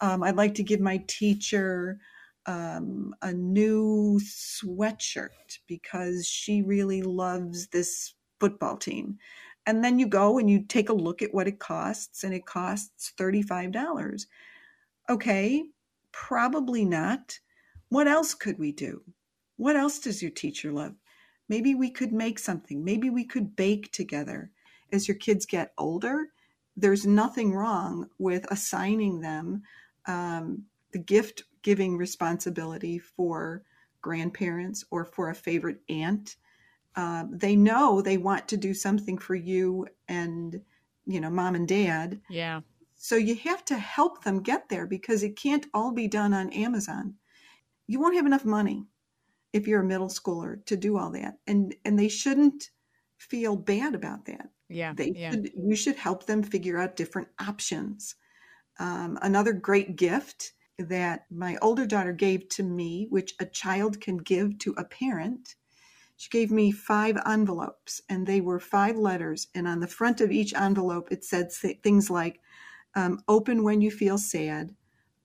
um, 0.01 0.23
I'd 0.23 0.37
like 0.37 0.55
to 0.55 0.63
give 0.63 0.81
my 0.81 1.03
teacher 1.07 1.99
um, 2.47 3.15
a 3.23 3.33
new 3.33 4.21
sweatshirt 4.23 5.59
because 5.67 6.27
she 6.27 6.63
really 6.63 7.03
loves 7.03 7.69
this 7.69 8.15
football 8.39 8.77
team. 8.77 9.19
And 9.67 9.85
then 9.85 9.99
you 9.99 10.07
go 10.07 10.39
and 10.39 10.51
you 10.51 10.65
take 10.65 10.89
a 10.89 10.95
look 10.95 11.23
at 11.23 11.35
what 11.35 11.47
it 11.47 11.59
costs, 11.59 12.25
and 12.25 12.35
it 12.35 12.47
costs 12.47 13.13
$35. 13.19 14.27
Okay, 15.09 15.65
probably 16.13 16.85
not. 16.85 17.39
What 17.89 18.09
else 18.09 18.35
could 18.35 18.59
we 18.59 18.73
do? 18.73 19.03
What 19.61 19.77
else 19.77 19.99
does 19.99 20.23
your 20.23 20.31
teacher 20.31 20.73
love? 20.73 20.95
Maybe 21.51 21.75
we 21.75 21.91
could 21.91 22.15
make 22.15 22.39
something. 22.39 22.83
Maybe 22.83 23.11
we 23.11 23.27
could 23.27 23.57
bake 23.57 23.93
together. 23.93 24.51
As 24.91 25.07
your 25.07 25.19
kids 25.19 25.45
get 25.45 25.75
older, 25.77 26.29
there's 26.79 27.05
nothing 27.05 27.53
wrong 27.53 28.09
with 28.17 28.51
assigning 28.51 29.21
them 29.21 29.63
um, 30.07 30.63
the 30.93 30.99
gift 30.99 31.43
giving 31.61 31.99
responsibility 31.99 32.99
for 32.99 33.63
grandparents 34.01 34.83
or 34.91 35.05
for 35.05 35.29
a 35.29 35.35
favorite 35.35 35.83
aunt. 35.91 36.37
Uh, 36.97 37.25
they 37.31 37.55
know 37.55 38.01
they 38.01 38.17
want 38.17 38.49
to 38.49 38.57
do 38.57 38.73
something 38.73 39.19
for 39.19 39.35
you 39.35 39.87
and 40.09 40.59
you 41.07 41.21
know 41.21 41.29
mom 41.29 41.55
and 41.55 41.69
dad. 41.69 42.19
Yeah. 42.31 42.63
So 42.97 43.17
you 43.17 43.35
have 43.35 43.67
to 43.67 43.77
help 43.77 44.25
them 44.25 44.43
get 44.43 44.71
there 44.71 44.87
because 44.87 45.23
it 45.23 45.37
can't 45.37 45.67
all 45.75 45.93
be 45.93 46.09
done 46.09 46.33
on 46.33 46.51
Amazon. 46.55 47.17
You 47.87 48.01
won't 48.01 48.17
have 48.17 48.25
enough 48.25 48.47
money 48.47 48.87
if 49.53 49.67
you're 49.67 49.83
a 49.83 49.87
middle 49.87 50.09
schooler 50.09 50.65
to 50.67 50.77
do 50.77 50.97
all 50.97 51.11
that 51.11 51.39
and 51.47 51.75
and 51.85 51.99
they 51.99 52.09
shouldn't 52.09 52.71
feel 53.19 53.57
bad 53.57 53.95
about 53.95 54.25
that 54.25 54.49
yeah 54.69 54.93
they 54.95 55.13
yeah. 55.15 55.31
should 55.31 55.51
you 55.57 55.77
should 55.77 55.97
help 55.97 56.27
them 56.27 56.43
figure 56.43 56.79
out 56.79 56.97
different 56.97 57.29
options 57.41 58.15
um, 58.79 59.19
another 59.23 59.53
great 59.53 59.97
gift 59.97 60.53
that 60.79 61.27
my 61.31 61.59
older 61.61 61.87
daughter 61.87 62.13
gave 62.13 62.49
to 62.49 62.63
me 62.63 63.07
which 63.11 63.35
a 63.41 63.45
child 63.45 64.01
can 64.01 64.17
give 64.17 64.59
to 64.59 64.75
a 64.79 64.85
parent 64.85 65.57
she 66.17 66.29
gave 66.29 66.51
me 66.51 66.71
five 66.71 67.19
envelopes 67.27 68.03
and 68.09 68.27
they 68.27 68.41
were 68.41 68.61
five 68.61 68.97
letters 68.97 69.49
and 69.55 69.67
on 69.67 69.81
the 69.81 69.87
front 69.87 70.21
of 70.21 70.31
each 70.31 70.55
envelope 70.55 71.09
it 71.11 71.25
said 71.25 71.53
things 71.83 72.09
like 72.09 72.41
um, 72.95 73.23
open 73.29 73.63
when 73.63 73.81
you 73.81 73.91
feel 73.91 74.19
sad 74.19 74.75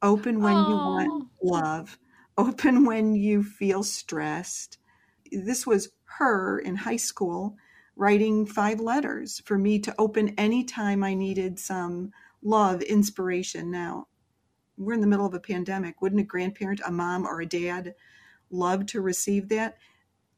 open 0.02 0.42
when 0.42 0.54
Aww. 0.54 0.70
you 0.70 0.76
want 0.76 1.28
love 1.42 1.98
open 2.38 2.86
when 2.86 3.16
you 3.16 3.44
feel 3.44 3.84
stressed. 3.84 4.78
This 5.32 5.66
was 5.66 5.90
her 6.18 6.60
in 6.60 6.76
high 6.76 6.98
school 6.98 7.58
writing 7.96 8.46
five 8.46 8.80
letters 8.80 9.42
for 9.46 9.58
me 9.58 9.80
to 9.80 9.96
open 9.98 10.30
anytime 10.38 11.04
I 11.04 11.14
needed 11.14 11.60
some 11.60 12.12
love, 12.42 12.82
inspiration. 12.82 13.72
Now, 13.72 14.08
we're 14.78 14.94
in 14.94 15.02
the 15.02 15.08
middle 15.08 15.26
of 15.26 15.34
a 15.34 15.40
pandemic. 15.40 16.02
Wouldn't 16.02 16.22
a 16.22 16.26
grandparent, 16.26 16.82
a 16.86 16.92
mom, 16.92 17.26
or 17.26 17.42
a 17.42 17.46
dad 17.46 17.96
love 18.50 18.86
to 18.88 19.02
receive 19.02 19.50
that? 19.50 19.78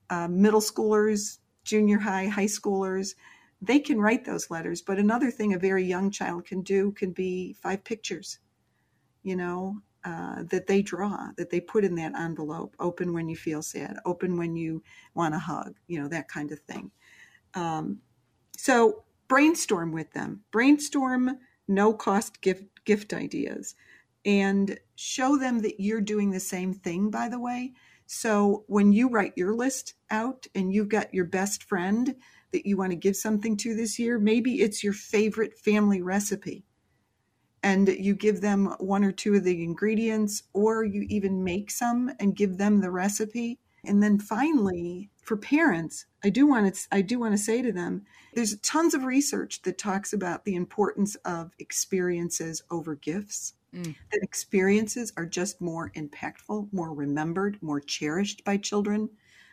Uh, 0.09 0.27
middle 0.27 0.61
schoolers, 0.61 1.39
junior 1.63 1.99
high, 1.99 2.27
high 2.27 2.45
schoolers, 2.45 3.15
they 3.61 3.79
can 3.79 3.99
write 3.99 4.23
those 4.23 4.51
letters. 4.51 4.81
But 4.81 4.99
another 4.99 5.31
thing 5.31 5.53
a 5.53 5.59
very 5.59 5.83
young 5.83 6.11
child 6.11 6.45
can 6.45 6.61
do 6.61 6.91
can 6.91 7.11
be 7.11 7.53
five 7.53 7.83
pictures. 7.83 8.39
You 9.23 9.35
know, 9.35 9.81
uh, 10.07 10.43
that 10.43 10.67
they 10.67 10.81
draw, 10.81 11.27
that 11.35 11.49
they 11.49 11.59
put 11.59 11.83
in 11.83 11.95
that 11.95 12.15
envelope. 12.15 12.73
Open 12.79 13.11
when 13.11 13.27
you 13.27 13.35
feel 13.35 13.61
sad. 13.61 13.97
Open 14.05 14.37
when 14.37 14.55
you 14.55 14.81
want 15.15 15.35
a 15.35 15.39
hug. 15.39 15.75
You 15.87 16.01
know 16.01 16.07
that 16.07 16.29
kind 16.29 16.49
of 16.53 16.59
thing. 16.61 16.91
Um, 17.55 17.99
so 18.57 19.03
brainstorm 19.27 19.91
with 19.91 20.13
them. 20.13 20.43
Brainstorm 20.51 21.39
no 21.67 21.93
cost 21.93 22.39
gift 22.39 22.63
gift 22.85 23.11
ideas, 23.11 23.75
and 24.23 24.79
show 24.95 25.37
them 25.37 25.59
that 25.59 25.81
you're 25.81 25.99
doing 25.99 26.31
the 26.31 26.39
same 26.39 26.73
thing. 26.73 27.09
By 27.09 27.27
the 27.27 27.39
way, 27.39 27.73
so 28.05 28.63
when 28.67 28.93
you 28.93 29.09
write 29.09 29.33
your 29.35 29.53
list 29.53 29.95
out 30.09 30.47
and 30.55 30.73
you've 30.73 30.87
got 30.87 31.13
your 31.13 31.25
best 31.25 31.63
friend 31.63 32.15
that 32.53 32.65
you 32.65 32.77
want 32.77 32.91
to 32.91 32.95
give 32.95 33.17
something 33.17 33.57
to 33.57 33.75
this 33.75 33.99
year, 33.99 34.19
maybe 34.19 34.61
it's 34.61 34.85
your 34.85 34.93
favorite 34.93 35.57
family 35.57 36.01
recipe 36.01 36.63
and 37.63 37.87
you 37.87 38.13
give 38.13 38.41
them 38.41 38.75
one 38.79 39.03
or 39.03 39.11
two 39.11 39.35
of 39.35 39.43
the 39.43 39.63
ingredients, 39.63 40.43
or 40.53 40.83
you 40.83 41.05
even 41.09 41.43
make 41.43 41.71
some 41.71 42.11
and 42.19 42.35
give 42.35 42.57
them 42.57 42.79
the 42.79 42.91
recipe. 42.91 43.59
And 43.85 44.01
then 44.03 44.19
finally, 44.19 45.09
for 45.23 45.37
parents, 45.37 46.05
I 46.23 46.29
do 46.29 46.45
want 46.45 46.73
to 46.73 46.87
I 46.91 47.01
do 47.01 47.19
want 47.19 47.33
to 47.33 47.37
say 47.37 47.61
to 47.61 47.71
them, 47.71 48.03
there's 48.33 48.59
tons 48.59 48.93
of 48.93 49.03
research 49.03 49.61
that 49.63 49.77
talks 49.77 50.13
about 50.13 50.45
the 50.45 50.55
importance 50.55 51.15
of 51.25 51.51
experiences 51.59 52.61
over 52.69 52.95
gifts. 52.95 53.53
Mm. 53.73 53.95
That 54.11 54.23
experiences 54.23 55.11
are 55.17 55.25
just 55.25 55.59
more 55.59 55.91
impactful, 55.95 56.71
more 56.71 56.93
remembered, 56.93 57.61
more 57.61 57.81
cherished 57.81 58.43
by 58.43 58.57
children 58.57 59.09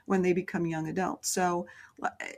when 0.07 0.23
they 0.23 0.33
become 0.33 0.67
young 0.67 0.89
adults. 0.89 1.31
So 1.31 1.67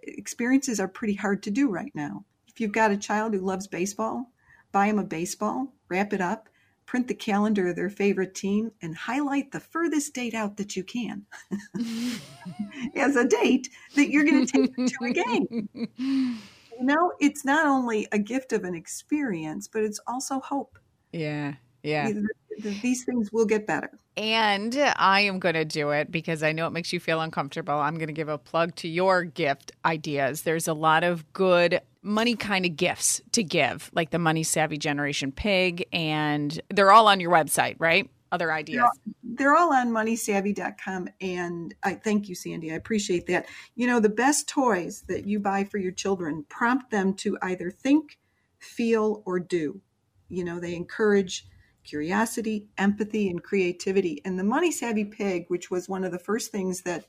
experiences 0.03 0.81
are 0.81 0.89
pretty 0.89 1.15
hard 1.15 1.43
to 1.45 1.51
do 1.51 1.69
right 1.69 1.93
now. 1.95 2.25
If 2.49 2.61
you've 2.61 2.73
got 2.73 2.91
a 2.91 2.97
child 2.97 3.35
who 3.35 3.41
loves 3.41 3.67
baseball, 3.67 4.33
buy 4.77 4.89
them 4.89 4.99
a 4.99 5.05
baseball, 5.05 5.73
wrap 5.89 6.13
it 6.13 6.21
up, 6.21 6.51
print 6.85 7.09
the 7.09 7.15
calendar 7.15 7.69
of 7.69 7.77
their 7.77 7.89
favorite 7.89 8.35
team, 8.35 8.71
and 8.83 8.95
highlight 8.95 9.51
the 9.51 9.59
furthest 9.59 10.13
date 10.13 10.35
out 10.35 10.59
that 10.59 10.77
you 10.77 10.85
can 10.85 11.25
as 12.95 13.17
a 13.17 13.27
date 13.27 13.71
that 13.95 14.11
you're 14.11 14.27
going 14.27 14.45
to 14.45 14.53
take 14.53 14.77
to 14.77 15.05
a 15.07 15.13
game. 15.15 15.69
You 16.79 16.85
know, 16.85 17.15
it's 17.21 17.43
not 17.43 17.65
only 17.65 18.07
a 18.13 18.19
gift 18.19 18.53
of 18.53 18.65
an 18.65 18.75
experience, 18.75 19.67
but 19.67 19.83
it's 19.83 19.99
also 20.07 20.41
hope. 20.41 20.79
Yeah. 21.11 21.55
Yeah. 21.87 22.11
These 22.59 23.05
things 23.05 23.33
will 23.33 23.45
get 23.47 23.67
better. 23.67 23.91
And 24.17 24.75
I 24.97 25.21
am 25.21 25.39
going 25.39 25.57
to 25.57 25.65
do 25.65 25.91
it 25.91 26.11
because 26.11 26.43
I 26.43 26.53
know 26.53 26.67
it 26.67 26.71
makes 26.71 26.93
you 26.93 26.99
feel 26.99 27.21
uncomfortable. 27.21 27.75
I'm 27.75 27.97
going 27.97 28.07
to 28.07 28.15
give 28.15 28.29
a 28.29 28.39
plug 28.39 28.75
to 28.77 28.89
your 28.89 29.25
gift 29.25 29.73
ideas. 29.85 30.43
There's 30.43 30.67
a 30.67 30.73
lot 30.73 31.05
of 31.05 31.31
good 31.35 31.81
money 32.03 32.35
kind 32.35 32.65
of 32.65 32.77
gifts 32.77 33.21
to 33.33 33.43
give, 33.43 33.91
like 33.93 34.11
the 34.11 34.19
Money 34.19 34.43
Savvy 34.43 34.79
Generation 34.79 35.33
Pig, 35.33 35.87
and 35.93 36.59
they're 36.71 36.93
all 36.93 37.09
on 37.09 37.21
your 37.21 37.31
website, 37.31 37.77
right? 37.79 38.09
Other 38.33 38.53
ideas. 38.53 38.77
They're 38.77 38.85
all, 38.85 38.93
they're 39.23 39.57
all 39.57 39.73
on 39.75 39.91
moneysavvy.com. 39.91 41.09
And 41.21 41.75
I 41.83 41.95
thank 41.95 42.29
you, 42.29 42.35
Sandy. 42.35 42.73
I 42.73 42.77
appreciate 42.77 43.27
that. 43.27 43.47
You 43.75 43.87
know, 43.87 44.01
the 44.01 44.09
best 44.09 44.49
toys 44.49 45.05
that 45.09 45.27
you 45.27 45.41
buy 45.41 45.65
for 45.65 45.79
your 45.79 45.93
children 45.93 46.45
prompt 46.49 46.91
them 46.91 47.13
to 47.15 47.37
either 47.43 47.71
think, 47.71 48.19
feel, 48.59 49.23
or 49.27 49.39
do. 49.39 49.81
You 50.29 50.45
know, 50.45 50.59
they 50.59 50.75
encourage 50.75 51.47
curiosity, 51.87 52.67
empathy, 52.77 53.31
and 53.31 53.43
creativity. 53.43 54.21
And 54.25 54.39
the 54.39 54.45
Money 54.45 54.71
Savvy 54.71 55.05
Pig, 55.05 55.47
which 55.49 55.71
was 55.71 55.89
one 55.89 56.05
of 56.05 56.13
the 56.13 56.19
first 56.19 56.53
things 56.53 56.83
that 56.83 57.07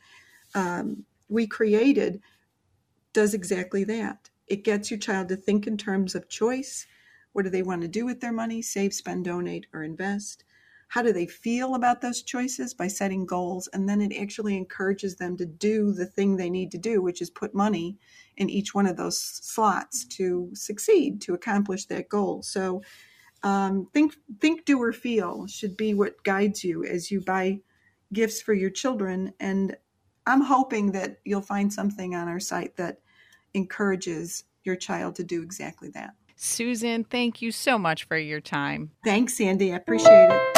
um, 0.56 1.04
we 1.28 1.48
created, 1.48 2.22
does 3.14 3.34
exactly 3.34 3.84
that. 3.84 4.30
It 4.48 4.64
gets 4.64 4.90
your 4.90 5.00
child 5.00 5.28
to 5.30 5.36
think 5.36 5.68
in 5.68 5.78
terms 5.78 6.16
of 6.16 6.30
choice. 6.30 6.88
What 7.34 7.44
do 7.44 7.50
they 7.50 7.64
want 7.64 7.82
to 7.82 7.88
do 7.88 8.06
with 8.06 8.22
their 8.22 8.32
money? 8.32 8.62
Save, 8.62 8.94
spend, 8.94 9.26
donate, 9.26 9.68
or 9.74 9.84
invest? 9.84 10.46
How 10.90 11.02
do 11.02 11.12
they 11.12 11.26
feel 11.28 11.76
about 11.76 12.00
those 12.00 12.22
choices 12.22 12.74
by 12.74 12.88
setting 12.88 13.26
goals? 13.26 13.68
And 13.74 13.90
then 13.90 14.00
it 14.00 14.16
actually 14.18 14.56
encourages 14.56 15.18
them 15.18 15.36
to 15.38 15.46
do 15.46 15.92
the 15.92 16.06
thing 16.06 16.38
they 16.38 16.50
need 16.50 16.72
to 16.72 16.78
do, 16.78 17.02
which 17.02 17.22
is 17.22 17.30
put 17.30 17.54
money 17.54 17.98
in 18.38 18.50
each 18.50 18.74
one 18.74 18.88
of 18.88 18.96
those 18.96 19.20
slots 19.20 20.06
to 20.06 20.50
succeed, 20.54 21.20
to 21.22 21.34
accomplish 21.34 21.86
that 21.86 22.08
goal. 22.08 22.42
So 22.42 22.82
um, 23.44 23.88
think, 23.94 24.16
think, 24.40 24.66
do, 24.66 24.82
or 24.82 24.92
feel 24.92 25.48
should 25.48 25.78
be 25.78 25.94
what 25.94 26.24
guides 26.24 26.64
you 26.64 26.84
as 26.84 27.12
you 27.12 27.22
buy 27.22 27.60
gifts 28.14 28.42
for 28.42 28.54
your 28.54 28.70
children. 28.70 29.34
And 29.40 29.78
I'm 30.26 30.42
hoping 30.42 30.92
that 30.94 31.20
you'll 31.24 31.42
find 31.42 31.72
something 31.72 32.16
on 32.16 32.28
our 32.28 32.40
site 32.40 32.76
that 32.78 33.00
encourages 33.54 34.44
your 34.64 34.76
child 34.76 35.16
to 35.16 35.24
do 35.24 35.42
exactly 35.42 35.90
that. 35.92 36.14
Susan, 36.36 37.04
thank 37.04 37.42
you 37.42 37.52
so 37.52 37.80
much 37.80 38.04
for 38.04 38.18
your 38.18 38.42
time. 38.42 38.92
Thanks, 39.04 39.38
Sandy. 39.38 39.74
I 39.74 39.78
appreciate 39.78 40.30
it. 40.30 40.57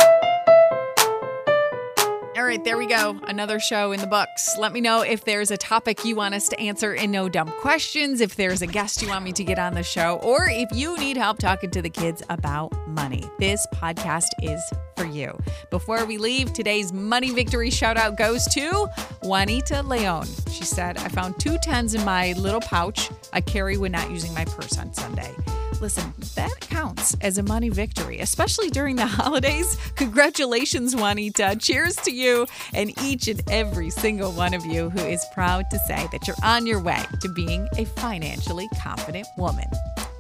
Right, 2.49 2.63
there 2.63 2.79
we 2.79 2.88
go. 2.88 3.15
Another 3.27 3.59
show 3.59 3.91
in 3.91 3.99
the 3.99 4.07
books. 4.07 4.57
Let 4.57 4.73
me 4.73 4.81
know 4.81 5.01
if 5.01 5.23
there's 5.23 5.51
a 5.51 5.57
topic 5.57 6.03
you 6.03 6.15
want 6.15 6.33
us 6.33 6.47
to 6.47 6.59
answer 6.59 6.95
in 6.95 7.12
No 7.12 7.29
Dumb 7.29 7.47
Questions, 7.47 8.21
if 8.21 8.35
there's 8.35 8.63
a 8.63 8.65
guest 8.65 9.03
you 9.03 9.07
want 9.09 9.23
me 9.23 9.31
to 9.33 9.43
get 9.43 9.59
on 9.59 9.75
the 9.75 9.83
show, 9.83 10.19
or 10.23 10.49
if 10.49 10.67
you 10.73 10.97
need 10.97 11.15
help 11.15 11.38
talking 11.38 11.69
to 11.69 11.79
the 11.79 11.91
kids 11.91 12.23
about 12.27 12.71
money. 12.88 13.23
This 13.38 13.67
podcast 13.75 14.29
is 14.41 14.59
for 14.97 15.05
you. 15.05 15.38
Before 15.69 16.03
we 16.05 16.17
leave, 16.17 16.51
today's 16.51 16.91
money 16.91 17.29
victory 17.29 17.69
shout 17.69 17.97
out 17.97 18.17
goes 18.17 18.45
to 18.45 18.88
Juanita 19.21 19.83
Leon. 19.83 20.25
She 20.51 20.63
said, 20.63 20.97
I 20.97 21.07
found 21.09 21.39
two 21.39 21.59
tens 21.59 21.93
in 21.93 22.03
my 22.03 22.33
little 22.33 22.62
pouch 22.62 23.12
I 23.31 23.41
carry 23.41 23.77
when 23.77 23.91
not 23.91 24.09
using 24.09 24.33
my 24.33 24.45
purse 24.45 24.75
on 24.79 24.91
Sunday. 24.91 25.35
Listen, 25.81 26.13
that 26.35 26.59
counts 26.59 27.15
as 27.21 27.37
a 27.37 27.43
money 27.43 27.69
victory, 27.69 28.19
especially 28.19 28.69
during 28.69 28.95
the 28.95 29.05
holidays. 29.07 29.77
Congratulations, 29.95 30.95
Juanita. 30.95 31.55
Cheers 31.59 31.95
to 31.97 32.11
you 32.11 32.45
and 32.73 32.91
each 33.03 33.27
and 33.27 33.41
every 33.49 33.89
single 33.89 34.31
one 34.31 34.53
of 34.53 34.65
you 34.65 34.89
who 34.89 34.99
is 34.99 35.25
proud 35.33 35.69
to 35.71 35.79
say 35.79 36.07
that 36.11 36.27
you're 36.27 36.35
on 36.43 36.65
your 36.67 36.81
way 36.81 37.01
to 37.21 37.29
being 37.29 37.67
a 37.77 37.85
financially 37.85 38.67
confident 38.81 39.27
woman. 39.37 39.65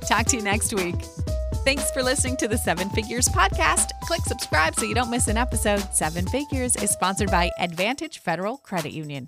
Talk 0.07 0.27
to 0.27 0.37
you 0.37 0.43
next 0.43 0.73
week. 0.73 0.95
Thanks 1.65 1.91
for 1.91 2.01
listening 2.01 2.37
to 2.37 2.47
the 2.47 2.57
Seven 2.57 2.89
Figures 2.89 3.27
Podcast. 3.27 3.89
Click 4.03 4.21
subscribe 4.21 4.75
so 4.75 4.85
you 4.85 4.95
don't 4.95 5.11
miss 5.11 5.27
an 5.27 5.37
episode. 5.37 5.81
Seven 5.93 6.25
Figures 6.27 6.75
is 6.77 6.89
sponsored 6.89 7.29
by 7.29 7.51
Advantage 7.59 8.19
Federal 8.19 8.57
Credit 8.57 8.93
Union. 8.93 9.27